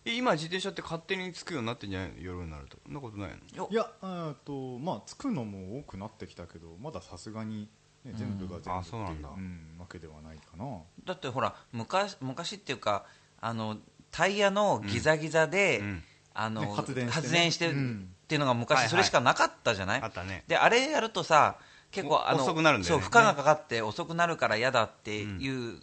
[0.06, 2.10] え今自転車って勝手につくようになってんじゃない？
[2.10, 2.77] の夜になると。
[2.86, 3.69] そんなことないの？
[3.71, 7.69] いやえーとまあつくのも多くなってきたけどまださすがに、
[8.06, 9.30] ね、全部が全部あっていうそうなんだ。
[9.30, 10.66] うんわけではないかな。
[11.06, 13.06] だってほら昔昔っていうか
[13.39, 13.78] あの
[14.12, 16.04] タイヤのギザギザで、うん。
[16.36, 17.52] あのね発電してね。
[17.52, 18.10] してるうん。
[18.24, 18.68] っていうのがはいはい。
[18.68, 20.44] 昔それしかなかったじゃない、あったね。
[20.48, 21.58] であれやるとさ
[21.92, 23.02] 結構おあの遅くなるんだよね。
[23.02, 25.82] そう負荷がかかって遅くなるから嫌だっていう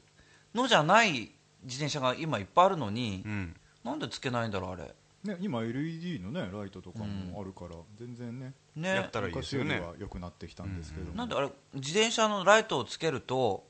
[0.54, 1.30] のじゃない
[1.62, 3.56] 自転車が今いっぱいあるのに、うん。
[3.85, 8.88] なんでつけないんだろうあれね、今 LED の、ね、ライトとかもあるから、全然ねね。
[8.88, 9.94] やったらいいです昔よねは。
[9.98, 13.66] 良くなってきたんですけども、なんであれ自転車のライトをつけると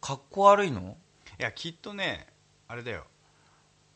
[0.00, 0.96] かっこ悪いの？
[1.38, 2.26] いやきっとね
[2.66, 3.04] あれだよ。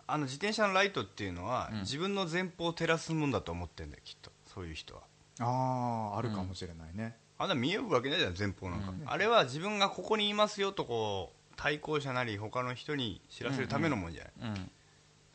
[0.07, 1.81] あの自転車のライトっていうのは、うん。
[1.81, 4.31] 自分の前方を照らすもんだと思ってんだよきっと。
[4.47, 5.03] そういう人は。
[5.41, 9.03] あああるかもしれないね、あんな見えるわけないじゃん前方なんか、うん。
[9.07, 14.71] あれは自分がここにいますよとこう対向車なり他の人に知らせるためのもんじゃない、うん。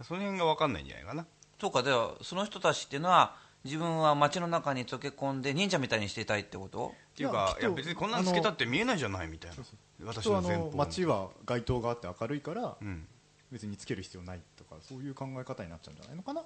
[0.03, 1.25] その辺が分かんないんじゃないかな
[1.59, 6.93] そうかではその人たちっていうのは自分は街の中に溶け込んで忍者みたいにしていたいってこと？
[7.13, 9.57] っていうかいや別にこんなのつけたって見えないじゃないみたいな。
[10.05, 13.07] 私の前方の街は街灯があって明るいからうん。
[13.49, 16.43] 別につける必要ないとかそういう考え方になっちゃうんじゃないのかな？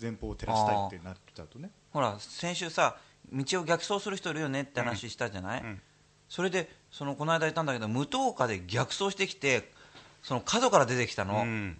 [0.00, 1.70] 前方を照らしたいってなっちゃうとね。
[1.90, 2.96] ほら先週さ
[3.32, 5.80] 道を逆走する人いるよねって話したじゃない、うん。
[6.28, 9.70] それでそのこの間いたんだけど無灯火で逆走してきて
[10.22, 11.78] その角から出てきたの、うん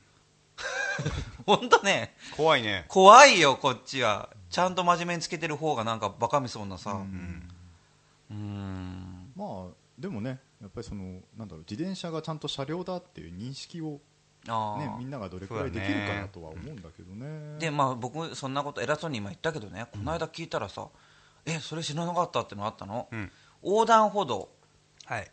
[1.46, 2.14] 本当ね。
[2.36, 2.84] 怖いね。
[2.88, 4.30] 怖いよこっちは。
[4.50, 6.92] ちゃんと真面目につけてる方がなんかバカみそうなさ。
[6.92, 7.48] うん。
[8.30, 9.32] うーん。
[9.34, 14.00] まあでもねやっぱりそのなんだろう自転車がちゃんと車両だっていう認識を、
[14.48, 17.58] あね、みーんながどれくらいできるかなとは思うんだけどね。
[17.58, 19.86] でまあ僕そんなこと偉そうに今言ったけどね。
[19.92, 20.88] この間聞いたらさ、
[21.44, 23.30] えそれ知らなかったってのあったの、うん。
[23.62, 24.48] 横断歩道。
[25.04, 25.30] はい。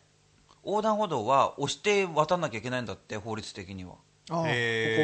[0.64, 3.94] 横断歩道は押して渡んなきゃいけないんだって法律的には、
[4.30, 4.46] 歩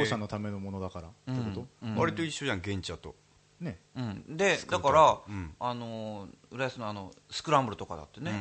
[0.01, 1.09] 行者のためのものだから。
[1.09, 3.14] ってこと、うん割と一緒じゃん現茶と。
[3.61, 3.79] ね。
[3.97, 5.55] うん、でだから、うん。
[5.59, 8.33] あの浦安のあのスクランブルとかだってね、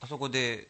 [0.00, 0.68] あそこで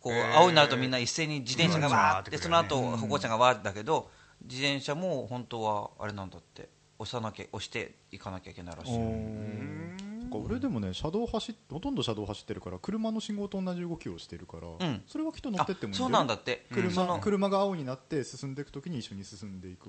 [0.00, 4.10] こう、青になるとみんな一斉に自転車がうんわーって、うんその後歩行者がわーだけど
[4.42, 6.68] 自転車も本当はあれなんだって。
[6.98, 8.92] 押さなきゃ押していかなきゃいけないらしい、
[10.40, 15.02] か俺でもね車道走っほとんど車道走ってるから車の信号と同じ動きをしてるから、うん。
[15.06, 19.88] それはきっと乗ってってもいいあそうなんだって、車車が青になって進んでいくときに一緒に進んでいく、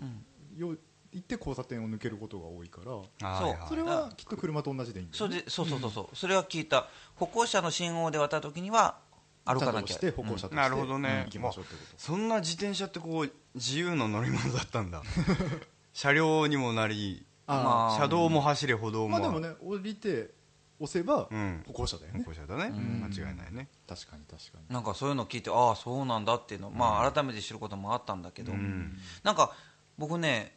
[0.58, 0.76] よ
[1.12, 2.92] 行って交差点を抜けることが多いから
[3.38, 3.58] そう。
[3.70, 5.34] それはきっと車と同じでいいんだよね。
[5.34, 6.88] それでそうそうそうそう、それは聞いた。
[7.16, 8.98] 歩行者の信号で渡るときには
[9.46, 9.94] 歩かなきゃ。
[9.94, 11.24] して歩行者として、なるほどね。
[11.26, 11.88] 行きましょうってこと。
[11.98, 15.02] そんな自転車ってこう自由の乗り物だったんだ。
[15.94, 19.10] 車両にもなりあまあ車道も走れ歩道も。
[19.10, 20.32] まあでもね降りて
[20.80, 21.64] 押せばうん。
[21.68, 22.70] 歩行者だよ歩ね、行者だね。
[22.70, 23.04] ん。
[23.04, 23.70] 間違いないね。
[23.88, 24.74] 確かに確かに。
[24.74, 28.98] なんかそういうの聞いてああそうなんだっていうの、まあ改めて知ることもあったんだけど、うん。
[29.24, 29.56] なんか
[29.98, 30.56] 僕ね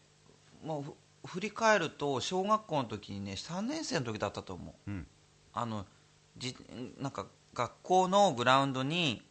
[0.65, 0.95] もうふ
[1.27, 4.91] 振り返ると小学校の時にね3年生の時だったと思う。
[4.91, 5.07] うん。
[5.53, 5.87] あの
[6.37, 6.57] じ
[7.01, 9.23] なんか学校のグラウンドに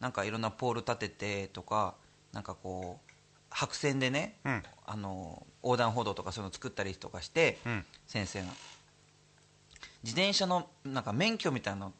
[0.00, 1.94] なんかいろんなポール立ててとか
[2.32, 3.10] なんかこう
[3.54, 4.62] 白線でねうん。
[4.84, 7.84] あの横断歩道とかそういうの作ったりとかして、うん。
[8.06, 8.46] 先生が。
[10.02, 11.92] 自転車のなんか免許みたいなの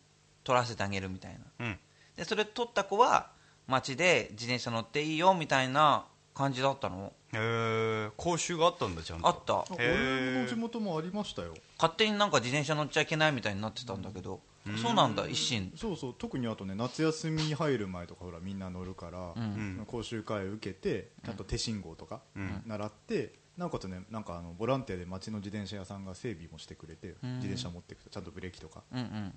[0.43, 1.67] 取らせてあげるみたいな。
[1.67, 1.79] うん。
[2.17, 3.31] でそれ取った子は
[3.69, 7.13] 街で自転車乗っていいよみたいな感じだったの。
[7.33, 9.29] へえ講習があったんだちゃんと。
[9.29, 9.75] あった。
[9.77, 11.55] 俺の地元もありましたよ。
[11.79, 14.41] 勝手になんか自転車乗っちゃいけないみたいになってたんだけど、
[14.81, 15.73] そうなんだ一心。
[15.77, 16.15] そうそう。
[16.19, 19.43] 特にあとね夏休みに入る前とかほらみんな乗るから、うん。
[19.79, 22.63] うん講習会を受けてちゃんと手信号とかうん。
[22.67, 27.35] 習って、なおかつねなんかあのボランティアで町の自転車屋さんが整備もしてくれて、うん。
[27.37, 28.83] 自転車持っていくとちゃんとブレーキとか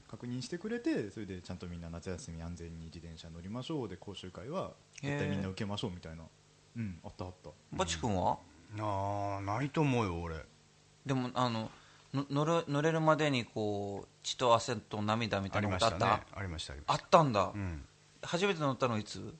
[0.10, 3.90] 確認してくれてそれでちゃんとみんな夏休み安全に自転車乗りましょう。
[3.90, 4.72] で講習会は
[5.02, 6.24] 絶対みんな受けましょうみたいな。
[6.78, 7.50] うんあったあった。
[7.74, 8.38] バチ君は？
[8.80, 10.38] ああないと思うよ俺。
[11.06, 11.72] でもあのの
[12.14, 16.06] 乗る乗れるまでにこう血と汗と涙みたいなことあった？
[16.06, 16.24] ましたね。
[16.36, 17.86] ありましたあったんだ、たうん。
[18.24, 19.34] 初めて乗ったのいつ？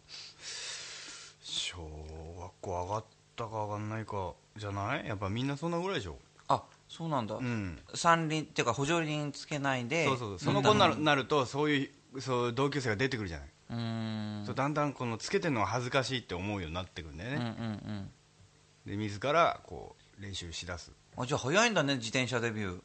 [1.42, 3.04] 小学校上がっ
[3.36, 5.08] たか上がんないかじゃない？
[5.08, 6.18] やっぱみんなそんなぐらいでしょ。
[6.50, 7.80] あそうなんだ、うん。
[7.94, 10.06] 三輪っていうか補助輪つけないで？
[10.06, 10.40] そうそうそう。
[10.40, 14.46] その子になるなるとそういうそう同級生が出てくるじゃない、うーん。
[14.46, 18.12] そうだんだんこのつけてるのが恥ずかしいって思うようになってくるんだようんうんね、うん。
[18.86, 22.80] で自らこう練習しだすあじゃあ早いんだね自転車デビュ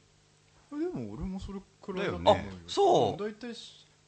[0.70, 0.78] ー。
[0.78, 2.48] でも俺もそれくらいだと思だよね。
[2.50, 3.22] うよあそう。
[3.22, 3.54] 大体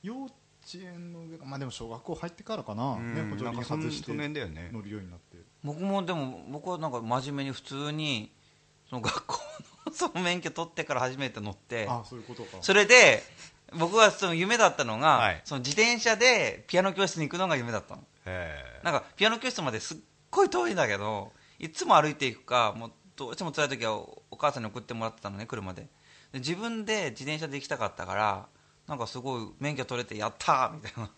[0.03, 0.33] 幼稚
[0.75, 5.37] 園の上かまあでも小学校入ってからかな、うんね補助輪外して乗るようになって。
[5.62, 8.33] 僕もでも僕はなんか真面目に普通に
[8.89, 9.39] その学校
[9.87, 12.59] のその免許取ってから初めて乗ってあそういうことか。
[12.62, 13.22] それで
[13.79, 15.43] 僕はその夢だったのが、はい。
[15.45, 18.05] その自転車でピアノ教室に行くのが夢だったの。
[18.25, 19.97] へなんかピアノ教室まですっ
[20.31, 25.83] ごい遠いんだけどいつも歩いていくかもうどうしても辛い時はおお母さんに送ってもらってたのね車で。
[26.33, 28.47] で自分で自転車で行きたかったから
[28.89, 31.11] なんかすごい免許取れてやったーみたいな。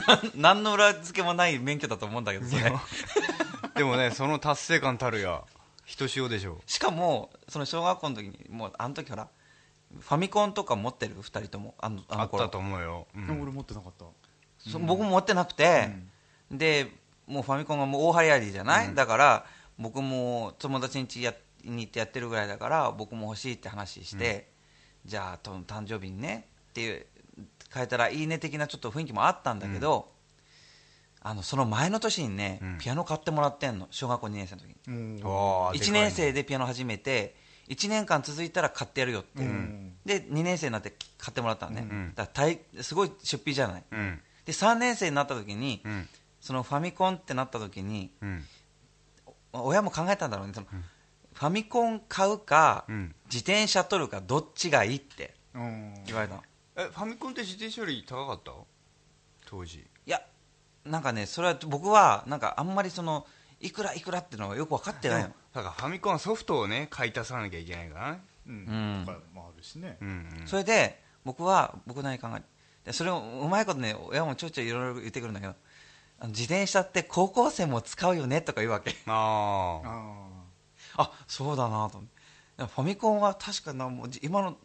[0.16, 2.62] なん何の裏付けもない免許だと思うんだけどそれ。
[2.62, 2.72] え
[3.78, 5.42] でもねその達成感たるや。
[5.84, 6.60] ひとしおでしょ。
[6.66, 9.28] しかもその小学校の時にもうあの時ほら
[10.00, 11.74] ファミコンとか持ってる？2人とも。
[11.78, 12.42] あのあの頃。
[12.42, 13.26] あったと思うよ、うん。
[13.26, 14.06] でも俺持ってなかった。
[14.70, 15.90] そ僕も持ってなくて、
[16.50, 16.90] で
[17.26, 19.46] もうファミコンがもう大流行りじゃない、だから
[19.78, 24.48] 僕も友達にやに行ってやってるぐらいだから僕も欲しいって話して、
[25.04, 27.06] じゃあと誕生日にねっていう
[27.72, 30.12] 変えたらいいね的なちょっと雰囲気もあったんだけど、
[31.26, 32.78] あのその前の年にね、うん。
[32.78, 33.88] ピアノ買ってもらってんの。
[33.90, 34.76] 小学校2年生の時に。
[34.86, 35.20] うん。
[35.24, 37.34] あー1年生でピアノ始めて
[37.68, 39.94] 1年間続いたら買ってやるよって、ん。
[40.04, 44.20] で2年生になって買ってもらったのね、うんだから大すごい出費じゃない、うん。
[44.44, 46.08] で3年生になった時に、うん。
[46.42, 48.10] そのファミコンってなった時に
[49.54, 50.52] うん親も考えたんだろうね。
[50.54, 53.14] その、ファミコン買うか、うん。
[53.26, 55.94] 自転車取るかどっちがいいってうん。
[56.06, 56.42] 言われたの。
[56.76, 58.52] えファミコンって自転車より高かった？
[59.46, 59.78] 当時。
[59.78, 60.20] いや
[60.84, 63.26] なんかねそれは僕はなんかあんまりその
[63.60, 65.28] いくらいくらっていうのがよく分かってないの。
[65.52, 68.20] だからファミコンはソフトをね買い足さなきゃいけないからね。
[68.48, 68.54] うん。
[68.54, 69.04] うん。
[69.06, 69.96] とかもあるしね。
[70.00, 70.08] うん
[70.40, 70.46] うん。
[70.46, 72.46] それで僕は僕なりに考えて
[72.86, 75.54] でそれをうまいことね親もちょいちょいいろいろ言ってくるんだけど
[76.28, 78.94] 自転車って高校生も使うよねとか言うわけ。
[79.06, 79.80] あ
[80.96, 81.98] あそうだなと。
[81.98, 82.14] 思って
[82.58, 84.56] いやファミコンは確かなもうじ今の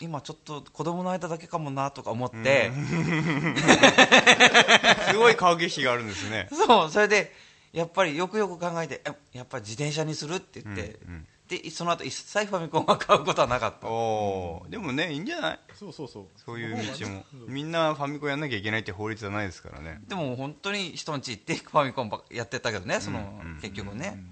[0.00, 2.70] 今ちょっと子供の間だけかもなとか思って、
[5.10, 6.48] すごい顔劇があるんですね。
[6.52, 7.34] そうそれで
[7.72, 13.88] やっぱりよくよく考えてえやっぱり自転車にするって言って、うんうんでその後一切ファミコンは買うことはなかった。
[13.88, 15.60] おおでもねいいんじゃない？
[15.72, 16.26] ーそうそうそう。
[16.36, 17.24] そういう道も。
[17.46, 20.00] みんなファミコンやんなきゃいけないって法律はないですからね。
[20.06, 24.22] でも本当に人んち行ってファミコンばっかやってたけどねその、結局ね、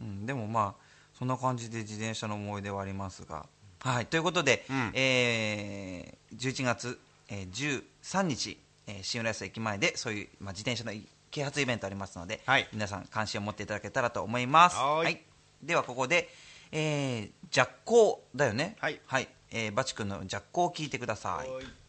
[0.00, 0.24] うん。
[0.26, 0.82] でもまあ
[1.18, 3.46] そんな感じで自転車の思い出はありますが。
[3.80, 4.06] はい。
[4.06, 4.92] ということで、うん。
[4.94, 6.98] えー11月、
[7.28, 10.92] えー13日、えー新浦安駅前でそういう、まあ、自転車の
[11.30, 12.68] 啓発イベントありますので、はい。
[12.72, 14.76] 皆さん関心を持っていただけたらと思います。
[14.76, 15.18] はーい。
[15.62, 16.28] ではここで、
[16.72, 18.76] えー、ジャッコだよね。
[18.80, 19.00] はい。
[19.06, 21.48] はい、えーバチ君のジャッコを聞いてください。
[21.48, 21.81] い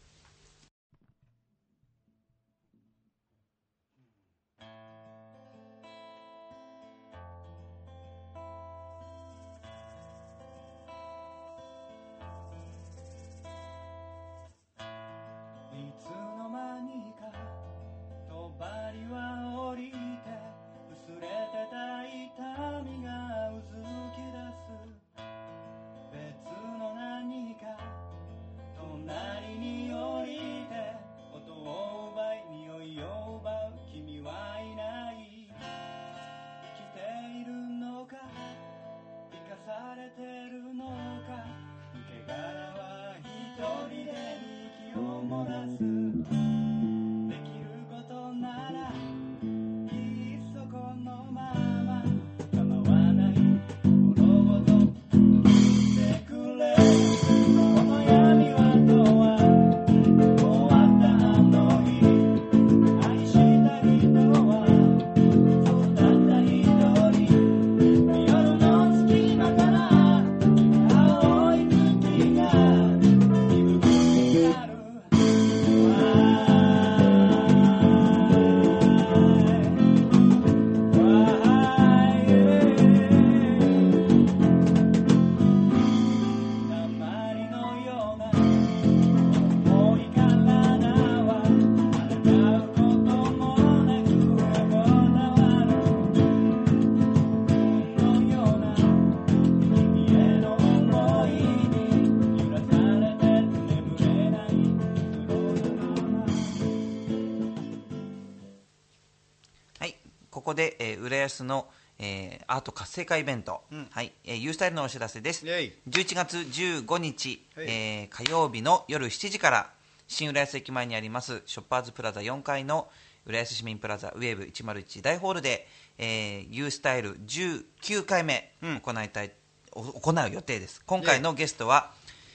[111.28, 111.68] で、えー浦安の、
[111.98, 113.88] えーアート活性化イベント、うん。
[113.90, 114.12] はい。
[114.24, 115.46] えー、ユースタイルのお知らせです。
[115.46, 115.72] イェイ。
[115.88, 117.66] 11月15日、はい。
[117.68, 119.70] えー火曜日の夜7時から
[120.06, 122.88] 新浦安駅前にありますショッパーズプラザ4階の
[123.26, 125.66] 浦安市民プラザウェーブ101大ホールで、
[125.98, 128.80] えー、ユースタイル19回目うん。
[128.80, 129.32] 行いたい、
[129.72, 130.82] お行う予定です。
[130.86, 131.92] 今回のゲストは、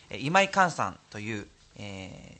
[0.10, 2.38] えー今井寛さんという、え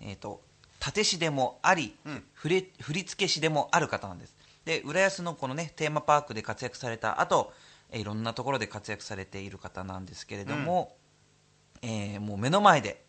[0.00, 0.40] ーえー、と
[0.86, 2.22] 立師でもあり、うん。
[2.34, 4.34] 振り振付師でもある方なんです
[4.64, 7.52] で浦安のこのねテーマパークで活躍された後
[7.90, 10.94] えーいろんなところで活躍されている方なんですけれども、
[11.82, 13.02] えーもう目の前で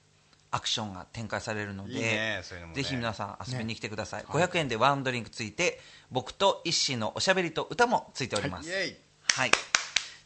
[0.53, 2.41] アクションが展開されるのでいいねね。
[2.73, 5.79] ぜひ皆さん遊びに来てください、500円でワンドリンクついて
[6.11, 8.95] 僕と一心のおしゃべりと歌もついております、イェイ。
[9.33, 9.51] はい、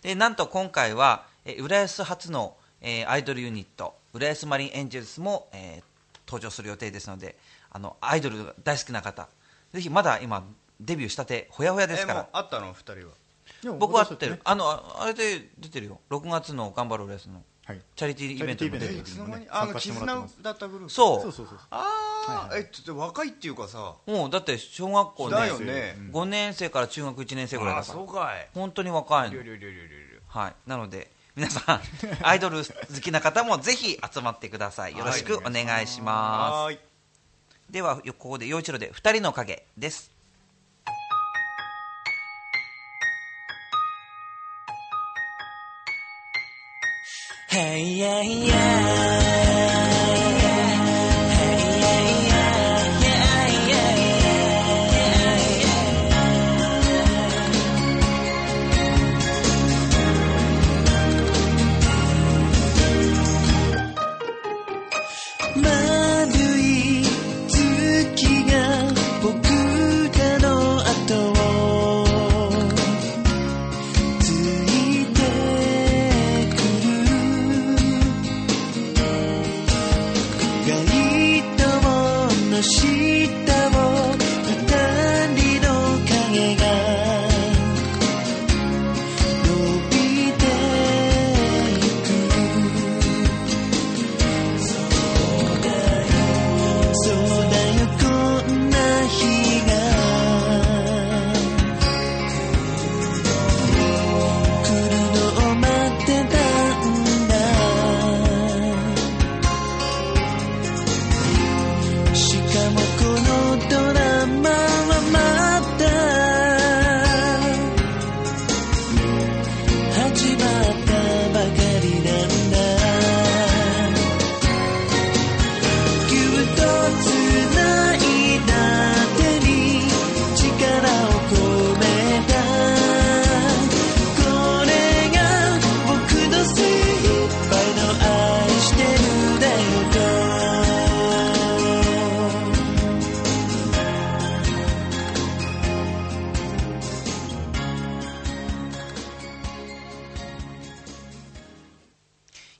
[0.01, 5.83] でなんと今回は、えー浦安初の、えーアイドルユニット浦安マリンエンジェルスも、えー
[6.27, 7.37] 登場する予定ですので
[7.69, 9.29] あのアイドルが大好きな方
[9.73, 10.43] ぜひまだ今
[10.79, 12.73] デビューしたてほやほやですえもうからあったの？
[12.73, 13.13] 二人は。
[13.61, 15.99] でも僕は会ってる、あのああれで出てるよ。
[16.09, 17.43] 6月の頑張る浦安の。
[17.65, 17.81] はい。
[17.95, 21.47] チャリティーイベントにも出てるチャリティーイベントいつの間にねあの絆だったグループそうそうそう。
[21.47, 23.95] そうああ、えちょっと若いっていうかさ。
[24.05, 25.95] もうだって小学校ねだよね。
[26.11, 27.93] 5年生から中学1年生ぐらいだから。
[27.93, 28.47] そうかい。
[28.53, 29.37] 本当に若いの。
[30.27, 30.55] はい。
[30.67, 31.81] なので皆さん
[32.21, 32.63] アイドル好
[33.01, 34.97] きな方もぜひ集まってください。
[34.97, 36.79] よろしくお願いします、はーい。
[37.69, 40.11] ではよここで陽一郎で二人の影です
[47.55, 49.34] Hey, yeah, yeah.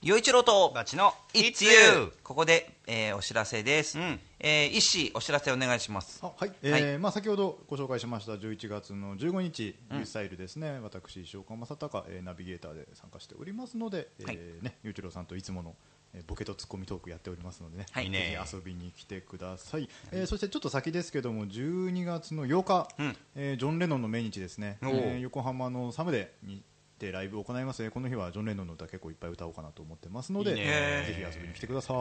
[0.06, 4.20] 陽一郎とバチの It's You ここで、えーお知らせです、うん。
[4.38, 6.20] えー、一志お知らせお願いします。
[6.22, 14.36] あはい、えーまあ、先ほどご紹介しました11月の15日、ユースタイルですね、私、石岡正隆、えーナビゲーターで参加しておりますので、はい。
[14.38, 15.74] えーね、ゆういちろうさんといつもの、
[16.14, 18.08] えーボケとツッコミトークやっておりますのでね、はい。
[18.08, 23.16] ねひ遊びに来てください、えーそしてちょっと先ですけども、12月の8日、うん。
[23.34, 26.62] えージョン・レノンの命日ですね、えー横浜のサムデに
[26.98, 30.64] てライブを行います、えーこの日はジョン・レノンの歌結構いっぱい歌おうかなと思ってますので、いいね。
[31.06, 31.96] ぜひ遊びに来てください。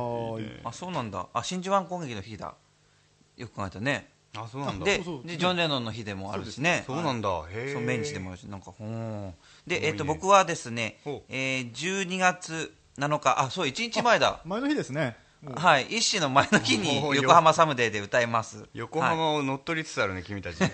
[0.64, 1.28] あそうなんだ。
[1.34, 2.56] あ真珠湾攻撃の日だ。
[3.38, 4.10] よく考えたね。
[4.38, 4.86] あそうなんだ。
[4.86, 5.28] でそうそう。
[5.28, 6.84] でジョン・レノンの日でもあるしね。
[6.88, 7.30] そうなんだ。
[7.50, 9.32] へえそうメンチでもあるしなんかほー
[9.68, 13.42] で、えっと僕はですねほう、えー、12月7日。
[13.42, 14.42] あそう1日前だ。
[14.46, 15.18] 前の日ですね
[15.56, 15.86] はい。
[15.98, 18.68] 一志の前の日に横浜サムデーで歌います。
[18.74, 19.10] 横はい。
[19.12, 20.66] 浜を乗っ取りつつあるね君たち う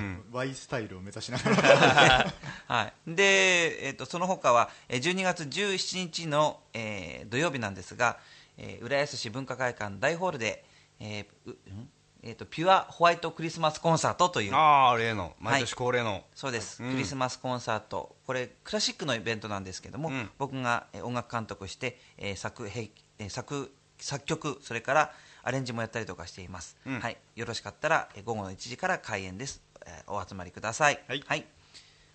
[0.00, 2.32] ん、Y スタイルを目指しながら。
[2.68, 8.18] はい、で、えっとその他はえー12月17日の、えー土曜日なんですが、
[8.56, 10.64] えー浦安市文化会館大ホールで、
[11.00, 11.88] えーううん？
[12.22, 14.54] えーとピュアホワイトクリスマスコンサートという。
[14.54, 15.34] ああ例の。
[15.40, 16.92] 毎年恒例の、そうです、うん。
[16.92, 18.16] クリスマスコンサート。
[18.26, 20.30] これクラシックのイベントなんですけども、うん。
[20.38, 27.00] 僕がえー音楽監督して、えー作へいえー作作曲それからアレンジもやったりとかしています、うん。
[27.00, 31.00] はい、よろしかったらえー午後の1時から開演です、えーお集まりください。
[31.06, 31.46] はい。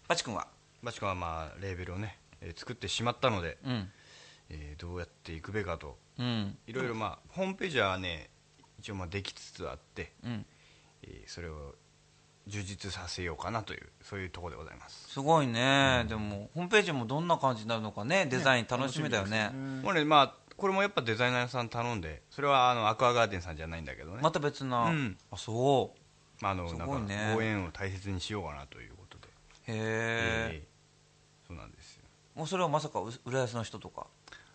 [0.07, 0.47] バチ君は？
[0.81, 3.91] バチコはまあレーベルをね、えー作ってしまったので、うん。
[4.49, 5.97] えーどうやっていくべかと。
[6.17, 6.57] うん。
[6.65, 8.29] いろいろまあホームページはね
[8.79, 10.45] 一応まあできつつあって、うん。
[11.03, 11.75] えーそれを
[12.47, 15.07] 充実させようかなというそういうところでございます。
[15.09, 18.25] すごいね、でもホームページもどんな感じになるのかね。
[18.25, 19.51] デザイン楽しみだよね。
[19.83, 25.17] これまあこれもやっぱデザイナーさん頼んでそれはあのアクアガーデンさんじゃないんだけどね、また別な、うん。
[25.31, 26.43] あそう。
[26.43, 29.31] まあ、あのすなんかごいねご縁を大切にしようかなということで、へ
[29.67, 29.75] え
[30.53, 30.67] ええ
[31.47, 32.03] そうなんですよ。
[32.35, 34.07] もうそれはまさかう浦安の人とか？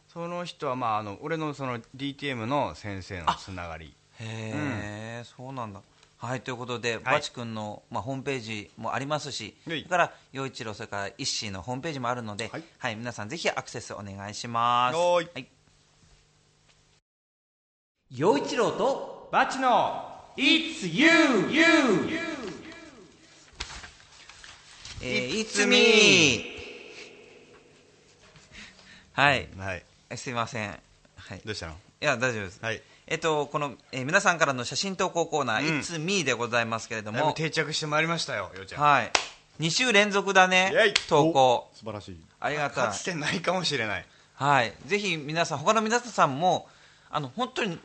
[0.09, 3.94] その人は、まあ、あの俺のその DTM の先生のつながり。
[4.20, 5.80] へえ、そうなんだ。
[6.16, 7.05] はいということで、はい。
[7.05, 9.82] バチ君の、まあ、ホームページもありますし、そはい。
[9.82, 14.96] れから陽一郎それからイッシーのホームページもあるので、ははいい皆さんぜひアクセスお願いします。
[14.96, 15.46] はい
[18.12, 20.05] 陽一郎とバチの
[20.36, 21.09] It's you,
[21.50, 21.64] you!
[25.02, 25.76] えー、いつみ
[29.12, 29.48] はい。
[29.59, 29.84] はい。
[30.11, 30.70] えすいません。
[31.16, 31.40] はい。
[31.44, 31.72] どうしたの？
[31.72, 32.82] いや大丈夫です、はい。
[33.07, 35.78] えっとこの、えー皆さんからの写真投稿コーナー、うん。
[35.80, 39.11] It's me でございますけれどだいぶも定着してまいりましたよようちゃん、はい。
[39.61, 40.94] 2週連続だねイェイ。
[41.09, 41.70] 投稿。
[41.74, 42.20] 素晴らしい。
[42.38, 42.86] ありがたい。
[42.86, 44.07] かつてないかもしれない。
[44.34, 46.68] はい、ぜひ皆さん、他の皆さんも、
[47.09, 47.78] あの本当に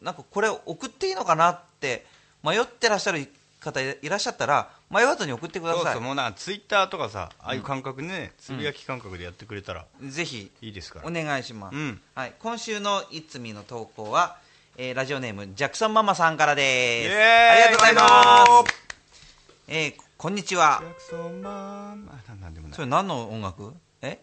[0.00, 2.06] なんかこれ、送っていいのかなって
[2.42, 3.28] 迷ってらっしゃる
[3.60, 5.82] 方いらっしゃったら、迷わずに送ってください。
[5.84, 11.76] そうそうもうなツイッターとかさああいう感覚でね、つぶやき感覚でやってくれたらぜひいいですから、お願いします。
[11.76, 14.38] うんはい、今週のいつみの投稿は、
[14.76, 17.14] えーラジオネームジャクソンママさんからです。
[17.14, 18.74] ありがとうございます。
[19.68, 20.86] えーこんにちはジ。
[20.86, 23.74] ャクソンマンあななんでもないそれ何の音楽？
[24.02, 24.20] え？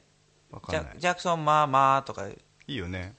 [0.98, 3.14] ジャクソンママとかいいよね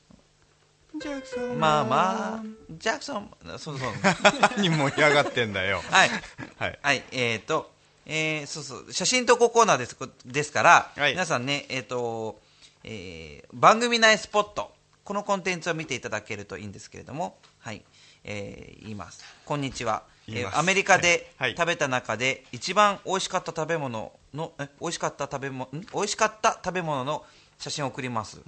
[1.01, 3.92] ジャクソンママジャクソンそうそう。
[4.57, 5.82] 何盛り上がってんだよ。
[5.90, 6.11] はい。
[6.59, 6.78] はい。
[6.82, 7.72] はい、えーと、
[8.07, 9.96] えーそうそう、写真投稿コーナーです。
[10.26, 11.12] ですから、はい。
[11.12, 12.38] 皆さんね、えーと、
[12.84, 14.74] えー番組内スポット、
[15.05, 17.82] このコンテンツを見ていただけるといいんですけれども、はい、
[18.24, 19.24] えー言います。
[19.46, 20.03] こんにちは。
[20.26, 20.55] 言います。
[20.55, 21.51] えーアメリカではい。
[21.51, 21.57] はい。
[21.57, 27.24] 食べた中で一番美味しかった食べ物の、え美味しかった食べ物、ん美味しかった食べ物の
[27.59, 28.40] 写真を送ります。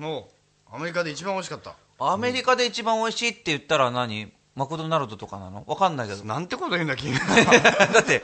[0.72, 1.76] アメリカで一番美味しかった。
[1.98, 4.32] アメリカで一番美味しいって言ったら何？
[4.54, 5.64] マクドナルドとかなの？
[5.66, 6.24] わかんないけど。
[6.24, 7.14] なんてこと言うんだ君。
[7.18, 8.22] だって、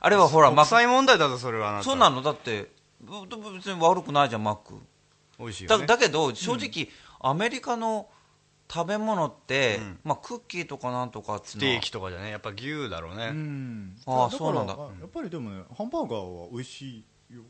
[0.00, 1.84] あれはほら、 マク国際問題だぞそれはあなた。
[1.84, 2.20] そうなの？
[2.22, 2.70] だって
[3.00, 4.74] ぶ別に悪くないじゃんマック。
[4.74, 4.80] だ
[5.38, 5.86] 美味しいよね。
[5.86, 6.88] だけど正直、
[7.20, 8.08] アメリカの
[8.72, 10.00] 食べ物って、うん。
[10.04, 13.96] まあ、クッキーとかなんとかステーキとかじゃねやっぱ牛だろうね、うん。
[14.06, 14.74] ああだからそうなんだ。
[14.74, 17.42] あやっぱりでもねハンバーガーは美味しいよ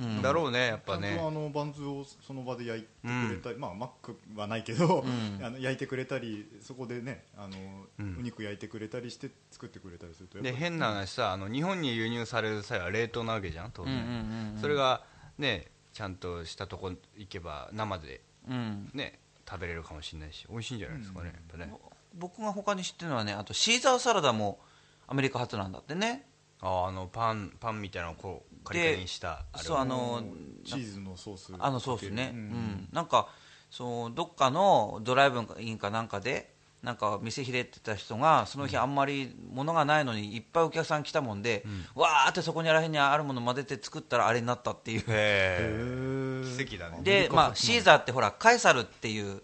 [0.00, 0.22] うん。
[0.22, 5.40] だろうねやっぱちゃんとあねのバンズをその場で焼いてくれたり、まあマックはないけど、ん。
[5.44, 7.56] あの焼いてくれたりそこでねあの、
[7.98, 8.16] うん。
[8.18, 14.60] お肉焼いてくれたりして作ってくれたりするとで変な話さあの日本に輸入される際は冷凍なわけじゃん当然、うんうんうんうん。
[14.60, 15.02] それが
[15.38, 18.90] ねちゃんとしたとこ行けば生でうん。
[18.94, 19.18] ね
[19.48, 21.72] 食べれるかもしれないし美味しいんじゃないですかね、やっぱね。
[22.14, 24.60] 僕が他に知ってるのはねあとシーザーサラダも
[25.06, 26.26] アメリカ発なんだってね。
[26.60, 30.22] ああのパンパンみたいなのをこうカリカリにしたあれそうあの
[30.64, 32.42] チーズのソースあのソースね、ううん。
[32.42, 32.88] ん。
[32.92, 33.28] なんか
[33.70, 36.52] そうどっかのドライブインかなんかで
[36.82, 46.44] なんか店開いてた人がその日あんまり物がないのにいっぱいお客さん来たもんで、わーってそこにあらへんにあるもの混ぜて作ったらあれになったっていう。
[46.44, 46.98] 奇跡だね。
[47.02, 49.42] で、まあ、シーザーってほらカエサルっていう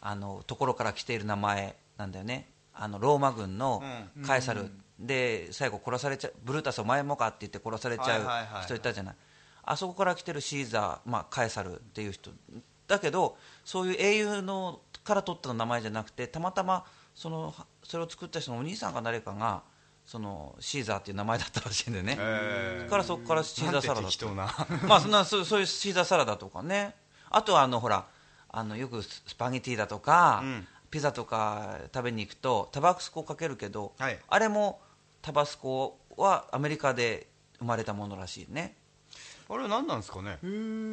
[0.00, 2.48] あのところから来ている名前なんだよね。
[2.74, 3.80] あのローマ軍の
[4.26, 4.68] カエサル、
[5.02, 9.14] で最後殺されちゃうブルータスお前もかって言って殺されちゃいう人いたじゃない。
[9.64, 12.30] あそこから来てるシーザー、まあ、カエサルっていう人
[12.88, 16.84] だけどそういう英雄のから取った名前じゃなくてたまたま
[17.14, 19.62] そのそれを作った人のお兄さんか誰かが
[20.04, 24.66] そのシーザーっていう名前だったらしいんだよね、へそこからそこからシーザーサラダなんて適当な。
[24.88, 26.96] まあそんなそうそういうシーザーサラダとかね。
[27.30, 28.06] あとはあのほら
[28.48, 30.66] あのよくスパゲティだとか、うん。
[30.90, 34.18] ピザとか食べに行くとタバスコかけるけど、はい。
[34.28, 34.82] あれも
[35.22, 38.76] タバスコはアメリカで生まれたものらしいね。
[39.48, 40.38] あれは何なんですかね？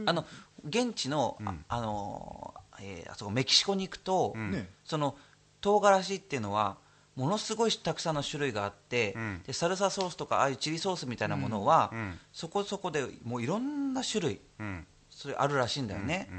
[0.05, 0.25] あの
[0.67, 1.65] 現地の、あうん。
[1.67, 4.51] あのえーあそこメキシコに行くと、うん。
[4.51, 4.69] ね。
[4.83, 5.17] その
[5.61, 6.77] 唐辛子っていうのは
[7.15, 9.41] ものすごいたくさんの種類があって、うん。
[9.45, 12.19] でサルサソースとかああいうチリソースみたいなものは、うん。
[12.31, 14.87] そこそこでもういろんな種類うん。
[15.09, 16.29] それあるらしいんだよね、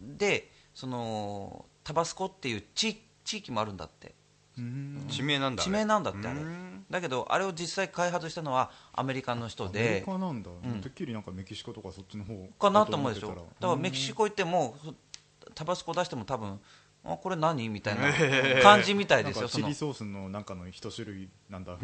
[0.00, 0.16] うん。
[0.16, 4.08] でそのタバスコっていう地地域もあるんだって。
[4.08, 4.14] うん
[5.08, 6.40] 地名なんだ地名なんだってあれ。
[6.40, 6.84] うん。
[6.90, 10.80] だけどあれを実際開発したのはアメリカの人アメでリカなんだ、ん。
[10.80, 14.94] てっきりなんかメキシコとかそっちの方かなと思うでしょだからメキシコ行ってもふ
[15.54, 16.60] タバスコ出しても多分
[17.04, 18.12] あこれ何みたいな
[18.62, 21.78] 感じみたいですよチリソースのなんかの一種類なんだ、っ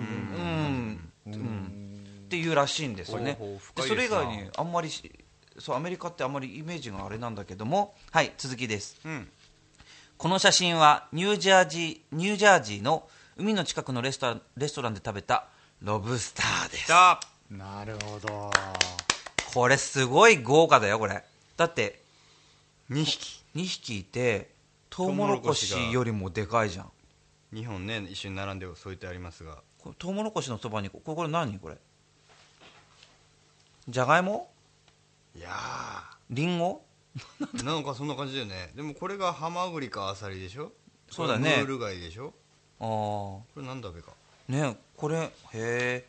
[2.29, 3.39] ていうらしいんですよね。
[3.75, 5.11] でそれ以外にあんまりし
[5.59, 7.95] そうアメリカってあんまりイメージがあれなんだけども。
[8.13, 9.01] はい続きです。
[9.05, 9.29] うん
[10.19, 15.47] この写真はニュージャージーニュージャージーの海の近くのレストランレストランで食べた
[15.81, 16.91] ロブスターです。
[17.53, 18.51] なるほど。
[19.55, 21.23] これすごい豪華だよこれ。
[21.57, 22.03] だって
[22.91, 23.45] 2匹。
[23.55, 24.51] 2匹いて
[24.91, 26.91] トウモロコシよりもでかいじゃん。
[27.55, 29.59] 2本ね一緒に並んで添えてありますが。
[29.79, 31.57] これトウモロコシのそばにこれこれ何？
[31.61, 31.77] これ。
[33.89, 34.51] じゃがいも？
[35.37, 35.49] いや
[36.29, 36.88] りんごー
[37.65, 38.71] なんかそんな感じだよね。
[38.75, 40.73] でもこれがハマグリかアサリでしょ？
[41.11, 41.51] そうだね。
[41.51, 42.35] これムール貝でしょ？
[42.81, 44.13] ああこれなんだべか？
[44.49, 46.07] ねこれへえ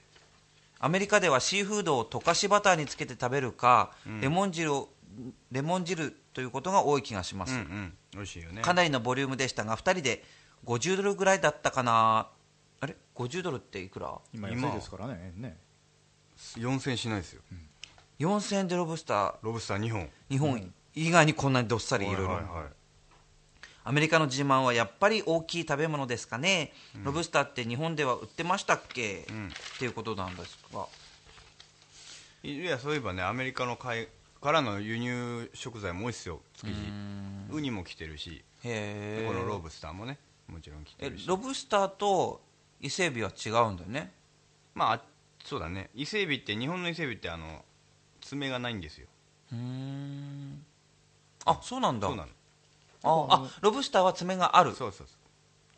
[0.79, 3.91] アメリカではシーフードを溶かしバターにつけて食べるか、
[4.21, 4.89] レモン汁を
[5.51, 7.97] レモン汁ということが多い気がします、うんうん。
[8.13, 8.61] 美味しいよね。
[8.61, 10.23] かなりのボリュームでしたが2人で
[10.65, 12.29] 50ドルぐらいだったかな。
[12.79, 14.17] あれ？50ドルっていくら？
[14.33, 15.33] 今安いですからね。
[15.35, 15.57] ね。
[16.55, 17.41] 4000円しないですよ。
[18.19, 19.35] 4000円でロブスター。
[19.41, 20.09] ロブスター2本。
[20.29, 22.41] 日本以外にこんなにどっさりいろいろ
[23.83, 26.73] アメリカの自慢はやっぱり大きい食べ物ですかね、
[27.03, 29.47] ロブスターって日本では売ってましたっけ、ん。
[29.47, 30.85] っていうことなんですが。
[32.43, 34.07] いやそういえばねアメリカの海
[34.41, 36.75] からの輸入食材も多いですよ築地。
[37.51, 38.43] ウニも来てるし。
[38.63, 41.27] へえこのロブスターもねもちろん来てえるし。
[41.27, 42.41] ロブスターと
[42.79, 44.11] 伊勢海老は違うんだよね？
[44.75, 45.01] まああ
[45.43, 45.89] そうだね。
[45.95, 47.65] 伊勢海老って日本の伊勢海老ってあの
[48.21, 49.07] 爪がないんですよ。
[49.51, 50.65] うーん
[51.51, 52.07] あそうなんだ。
[52.07, 52.29] そうなの。
[53.31, 54.73] ああロブスターは爪がある。
[54.73, 55.13] そうそうそ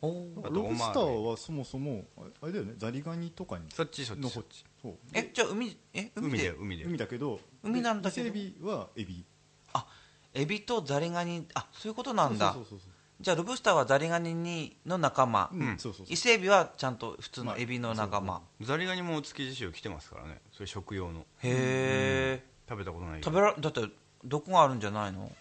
[0.07, 0.09] う。
[0.09, 0.47] おー。
[0.47, 4.19] あとロブスターはそもそもああれだよねザリガニとかにそっちそっち。
[4.21, 4.65] のこっち。
[4.81, 4.93] そう。
[5.13, 6.89] えじゃあ海え海海でだよ海だよ。
[6.89, 8.31] 海だけど海なんだけど。
[8.31, 9.25] で伊勢エビはエビ。
[9.73, 9.85] あ
[10.33, 12.53] エビとザリガニあそういうことなんだ。
[12.53, 12.89] そうそうそう
[13.21, 15.77] じゃあロブスターはザリガニにの仲間、そううん。
[15.77, 16.13] そうそうそう。
[16.13, 20.41] 伊勢エビはちゃんと普通まあのエビの仲間、ザリガニも築地市場来てますからね。
[20.51, 21.19] それ食用の。
[21.19, 23.31] へえ、食べたことないけど。
[23.31, 23.93] 食べらだって
[24.25, 25.31] どこがあるんじゃないの？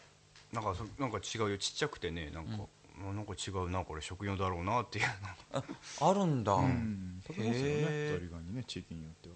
[0.52, 1.58] なんかそなんか違うよ。
[1.58, 2.64] ちっちゃくてねなんか、
[2.98, 5.06] あなんか違うなこれ食用だろうなっていう
[5.52, 5.62] あ
[6.00, 7.22] あるんだ、うん。
[7.26, 9.34] 食べますよねザリガニね地域によっては。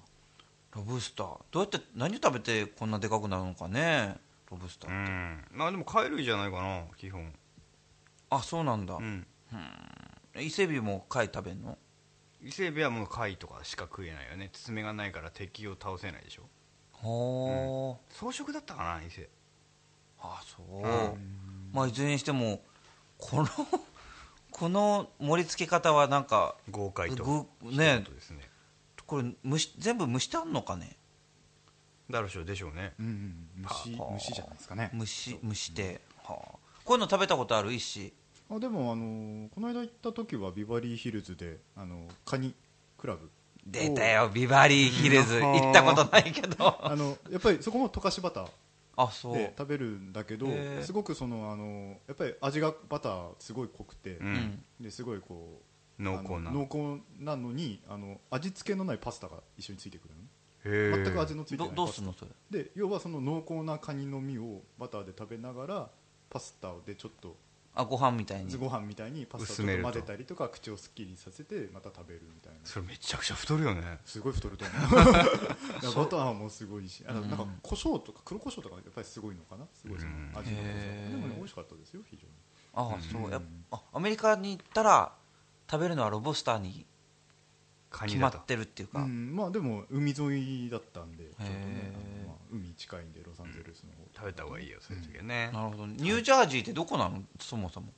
[0.76, 1.38] ロブスター。
[1.52, 4.16] どうやって何食べてこんなでかくなるのかね
[4.50, 5.44] ロブスター、うん。
[5.52, 7.32] まあでも貝類じゃないかな基本。
[8.30, 9.26] あそうなんだ、うん。
[10.36, 11.78] 伊勢エビも貝食べんの？
[12.42, 14.50] 伊勢海老はもう貝とかしか食えないよね。
[14.52, 16.42] 爪がないから敵を倒せないでしょ。
[16.90, 19.28] ほー、草食だったかな伊勢
[20.24, 20.82] あそう、
[21.72, 22.60] まあいずれにしても
[23.18, 23.48] この
[24.50, 27.48] この盛り付け方はなんか豪快と。
[27.62, 27.98] ぐね。
[27.98, 28.04] ね。
[29.06, 30.96] これ蒸し全部蒸してあんのかね？
[32.08, 32.94] だろうしょうでしょうね。
[32.98, 34.12] うんうん虫はあ。
[34.14, 34.90] 虫じゃないですかね。
[34.96, 37.72] 蒸し蒸して、はあ、こういうの食べたことある？
[37.72, 38.12] 石。
[38.50, 42.54] あでもあのこの間行った時はビバリーヒルズであのカニ
[42.98, 43.30] クラブ。
[43.66, 45.40] 出たよビバリーヒルズ。
[45.40, 46.78] 行ったことないけど。
[46.84, 48.50] あのやっぱりそこも溶かしバター
[49.32, 50.46] で食べるんだけど
[50.82, 54.26] すごくそのあのやっぱり味がバターすごい濃くて、うん。
[54.26, 54.64] うん。
[54.80, 55.60] ですごいこ
[55.98, 56.50] う濃厚な。
[56.50, 60.28] 濃厚なのにあの味付けのないパスタが一緒についてくるのね。
[60.64, 61.82] へえ全く味のついてなどいパスタ。
[61.84, 62.62] どうすんのそれ？
[62.64, 65.90] で要はその濃厚なカニの身をバターで食べながら
[66.30, 67.36] パスタでちょっと
[67.76, 68.56] あご飯みたいに。
[68.56, 69.88] ご飯みたいにパスタ薄めると。
[69.88, 72.58] と混ぜたりとか口をすっきりさせてまた食べるみたいな。
[72.64, 73.98] それめちゃくちゃ太るよね。
[74.04, 75.04] すごい太ると思う。
[76.04, 77.04] バターもすごいし。
[77.08, 79.66] あのなんか胡椒とか黒胡椒とかやっぱりすごいのかな？
[79.74, 80.32] すごいそのうん。
[80.34, 81.10] 味の濃さへー。
[81.10, 82.32] でもね美味しかったですよ非常に。
[82.74, 83.30] あそう。
[83.30, 85.12] やあアメリカに行ったら
[85.70, 86.86] 食べるのはロボスターに
[87.90, 89.34] 決まってるっていうか、うん。
[89.34, 92.22] まあでも海沿いだったんでちょっとねへー。
[92.22, 95.86] あのまあ海近いんでロサンゼルスの方食べた方がいいよそういう時はね、なるほど。
[95.86, 97.22] ニュージャージーってどこなの？
[97.40, 97.88] そもそも。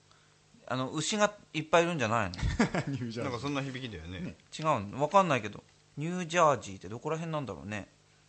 [0.68, 2.36] あの牛がいっぱいいるんじゃないの？
[2.88, 3.22] ニュージャージー。
[3.24, 4.20] なんかそんな響きだよね。
[4.20, 4.80] ね違うの。
[4.98, 5.62] 分かんないけど。
[5.96, 7.88] ニュージャージーってどこら辺なんだろうね。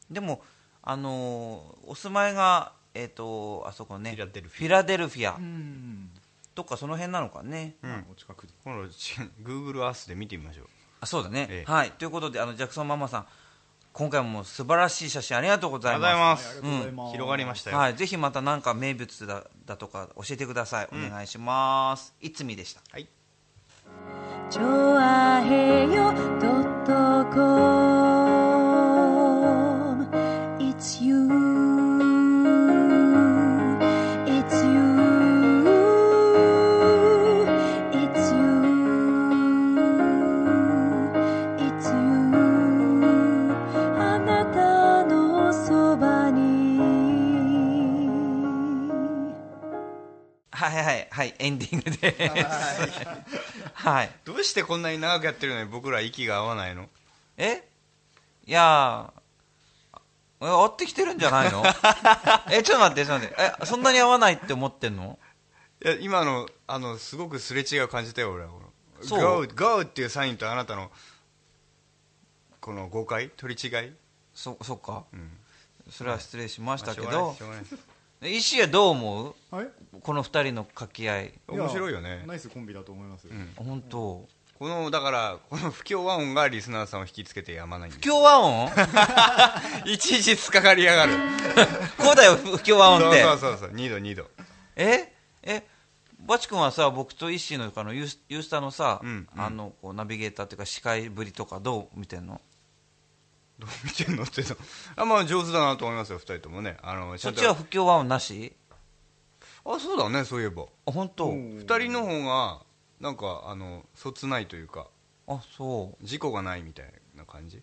[0.09, 0.41] でも
[0.81, 4.11] あのーお住まいがえっ、とあそこね。
[4.11, 4.57] フィラデルフィア。
[4.59, 6.11] フィラデルフィア、うん。
[6.55, 7.75] どっかその辺なのかね。
[7.83, 7.89] うん。
[7.91, 8.53] まあお近くで。
[8.63, 8.83] 今度
[9.43, 10.67] Google Earth で見てみましょう。
[11.01, 11.71] あそうだね、ええ。
[11.71, 11.91] はい。
[11.91, 13.27] ということであのジャクソンママさん
[13.97, 16.61] 今回も素晴らしい写真ありがとうございありがとうます。
[16.61, 17.11] ございますはいありがとうございます。
[17.13, 22.13] 広がりましたよ、はい、ぜひまた何か名物だだとか教えてください、お願いします。
[22.21, 22.81] いつみでした？
[22.91, 23.07] はい
[50.58, 51.36] はいはいはい。
[51.38, 52.16] エンディングで。
[52.18, 53.08] す
[53.76, 54.10] はい。
[54.26, 56.89] どうしてこんなに長くやってるのに僕ら息が合わないの？
[57.38, 57.64] え？
[58.47, 59.14] いや
[60.39, 61.64] 合ってきてるんじゃないの？
[62.51, 63.36] えちょっと待ってちょっと待って。
[63.62, 65.20] えそんなに合わないって思ってんの？
[65.84, 68.49] いや今のあのすごくすれ違いを感じたよ俺は
[69.03, 69.47] そう。
[69.47, 70.89] GO, GO っていうサインとあなたの
[72.60, 73.30] この誤解？
[73.38, 73.93] 取り違い？
[74.34, 75.05] そそっか。
[75.14, 75.38] うん。
[75.91, 77.34] それは失礼しましたけまあ
[78.22, 79.36] 石はどう思う？
[79.55, 79.68] はい。
[80.01, 81.34] この二人の掛け合い。
[81.47, 82.24] 面白いよね。
[82.26, 83.51] ナイスコンビだと思いますよ、うん。
[83.55, 84.28] 本当。
[84.57, 87.99] このだからこの不協和音がリスナーさんを引きつけてやまないんです。
[87.99, 88.70] 不協和音？
[89.86, 91.13] いちいち突っかかりやがる。
[91.99, 93.22] こうだよ不協和音って。
[93.22, 93.70] そうそうそうそう。
[93.76, 94.26] 2度2度。
[94.76, 95.13] え？
[95.43, 95.63] え？
[96.20, 99.41] バチ君はさ僕とイッシーのあのユースユースタのさ、うんうん。
[99.41, 102.41] あのこうナビゲーターっていうか司会ぶりとかどう見てんの？
[103.60, 104.55] どう見てんのってさ
[104.95, 106.78] あまあ上手だなと思いますよ2人ともね。
[106.82, 108.53] あのそっちは不協和音なし？
[109.66, 110.66] あそうだねそういえば。
[110.86, 112.62] あ本当、2人の方が
[112.99, 114.88] なんかあのそつないというか。
[115.28, 116.05] あそう。
[116.05, 117.62] 事故がないみたいな感じ？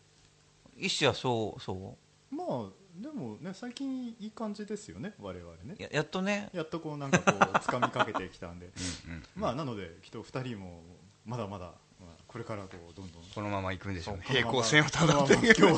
[0.76, 1.96] イッシーはそうそ
[2.30, 2.68] まあ
[3.00, 5.76] でもね最近いい感じですよね我々ね。
[5.78, 6.50] うややっとね。
[6.52, 8.66] やっとこうなんかこう掴みかけてきたんで。
[9.06, 10.82] うんうんまあなのできっと2人も
[11.24, 11.74] まだまだ、まあ、
[12.34, 13.22] これからこうどんどん。
[13.32, 14.24] このまま行くんでしょうね。
[14.26, 15.70] 平行線をたどっていく い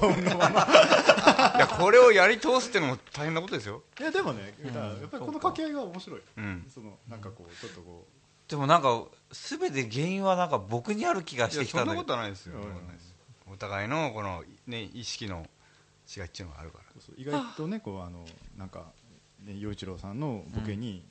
[1.59, 3.83] やこれをやり通すってのも大変なことですよ。
[4.01, 6.67] いやでもね、やっぱりこの掛け合いが面白い、うん。
[6.75, 8.07] そのなんかこうちょっとこ
[8.49, 13.15] でもなんか全て原因はなんか僕にある気がしてきたんだけどことはないですよ、うんそんなことないです
[13.53, 15.47] お互いのこの、ね、意識の
[16.17, 16.85] 違いっていうのがあるから。
[16.97, 18.25] うそう意外とねこうあの
[18.57, 18.87] なんか
[19.45, 21.05] ね陽一郎さんのボケに、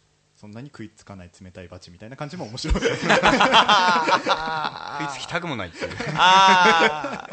[0.45, 2.75] そんなに食いつかない冷たいバチみたいな感じも面白い。
[2.85, 2.97] 食い
[5.11, 5.91] つきたくもないっていう。
[6.17, 7.27] あ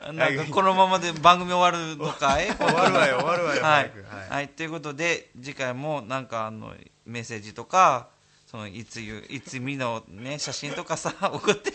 [0.00, 2.48] あなんかこのままで番組終わるのかい？
[2.48, 3.82] 終終わるわよ終わるわよはい。
[3.84, 4.04] 早く、
[4.34, 6.74] はい、ということで次回もなんかあの
[7.06, 8.08] メッセージとか
[8.46, 11.72] そのいつゆいつみのね写真とかさ 送って。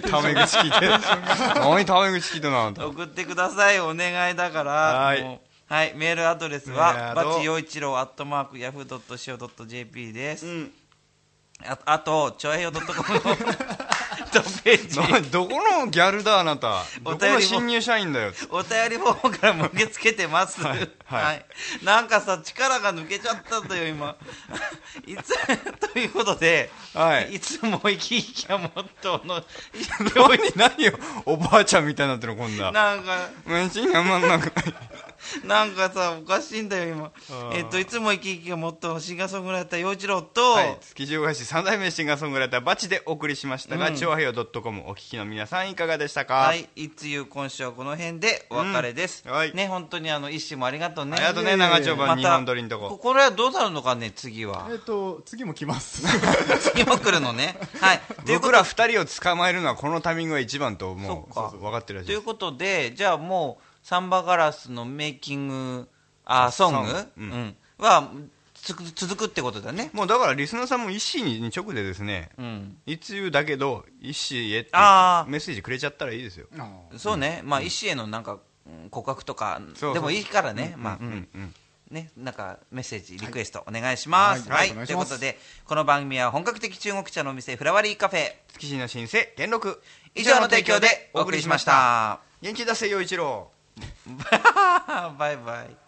[0.00, 2.86] タメ口聞いて何タメ口聞いてんのあんた。
[2.86, 3.78] 送ってください。
[3.80, 4.72] お願いだから。
[4.72, 5.22] はい。
[5.22, 7.30] もうはい、メールアドレスはルアド。
[7.30, 10.70] バチ陽一郎アットマークヤフー .co.jp です、ん。
[11.64, 12.92] ああとちょいよ .com の
[14.32, 15.00] トップページ。
[15.00, 16.84] などこのギャルだあなた。
[17.00, 18.32] どこお便り新入社員だよ。
[18.50, 20.60] お便りフォームからも受け付けてます。
[20.60, 20.88] ははい。
[21.06, 21.46] はい。
[21.82, 24.14] なんかさ、力が抜けちゃったんだよ、今。
[25.06, 25.34] いつ、
[25.90, 27.36] ということで、はい。
[27.36, 28.70] いつも生き生きはもっ
[29.00, 29.42] との、
[30.14, 34.72] 何何よおばあちゃんみたいになってるの今度はなんか、飯がまんなくな
[35.44, 37.12] んかさ、おかしいんだよ、今。
[37.28, 49.22] ーえっと、いつも生き生きがもっとシンガーソングライター、陽一郎と、はい、築地大橋三代目シンガーソングライターバチでお送りしましたが、うん調和平洋 .com お聞きの皆さんいかがでしたか、はい、いつゆ今週はこの辺でお別れです。
[49.26, 51.16] うんはいね、本当にあの、一種もありがとうね。
[51.16, 54.74] ありがとうね長丁場日本撮りのとこここれはどうなるのかね、次はえ。
[54.74, 56.02] っと次も来ます
[56.72, 57.56] 次も来るのね。
[57.80, 58.00] はい。
[58.26, 65.88] 僕ら二人を捕まえるのはこのタイミングが一番ともうそっか分かってるらしいですということで、じゃあもう、サンバガラスのメイキング、
[66.24, 66.98] あソング、ソング。
[67.00, 67.28] ううん。
[67.46, 68.10] んは
[68.94, 69.90] 続くってことだね。
[69.92, 72.76] もうだからリスナーさんも一心に直でですねうん。
[72.86, 76.46] いつ言うだけど一心へってメッセージくれちゃったらいいですよ。
[76.96, 77.40] そうね。
[77.44, 79.94] まあ、石へのなんか、うん告白とかそうそう。
[79.94, 80.74] でもいいからね。
[80.78, 81.10] まあ、ううん。
[81.10, 81.28] ん。
[81.34, 81.54] うん。
[81.90, 84.48] ね、なんかメッセージ、リクエストお願いします。
[84.48, 84.58] はい。
[84.60, 84.68] はい。
[84.68, 84.72] はい。
[84.72, 85.08] お願いします。
[85.08, 89.82] ということで、この番組は本格的中国茶のお店、フラワリーカフェ、築地の新生元禄。
[90.14, 92.20] 以上の提供でお送りしました。
[92.40, 93.50] 元気出せ陽一郎
[95.18, 95.81] バイバイ。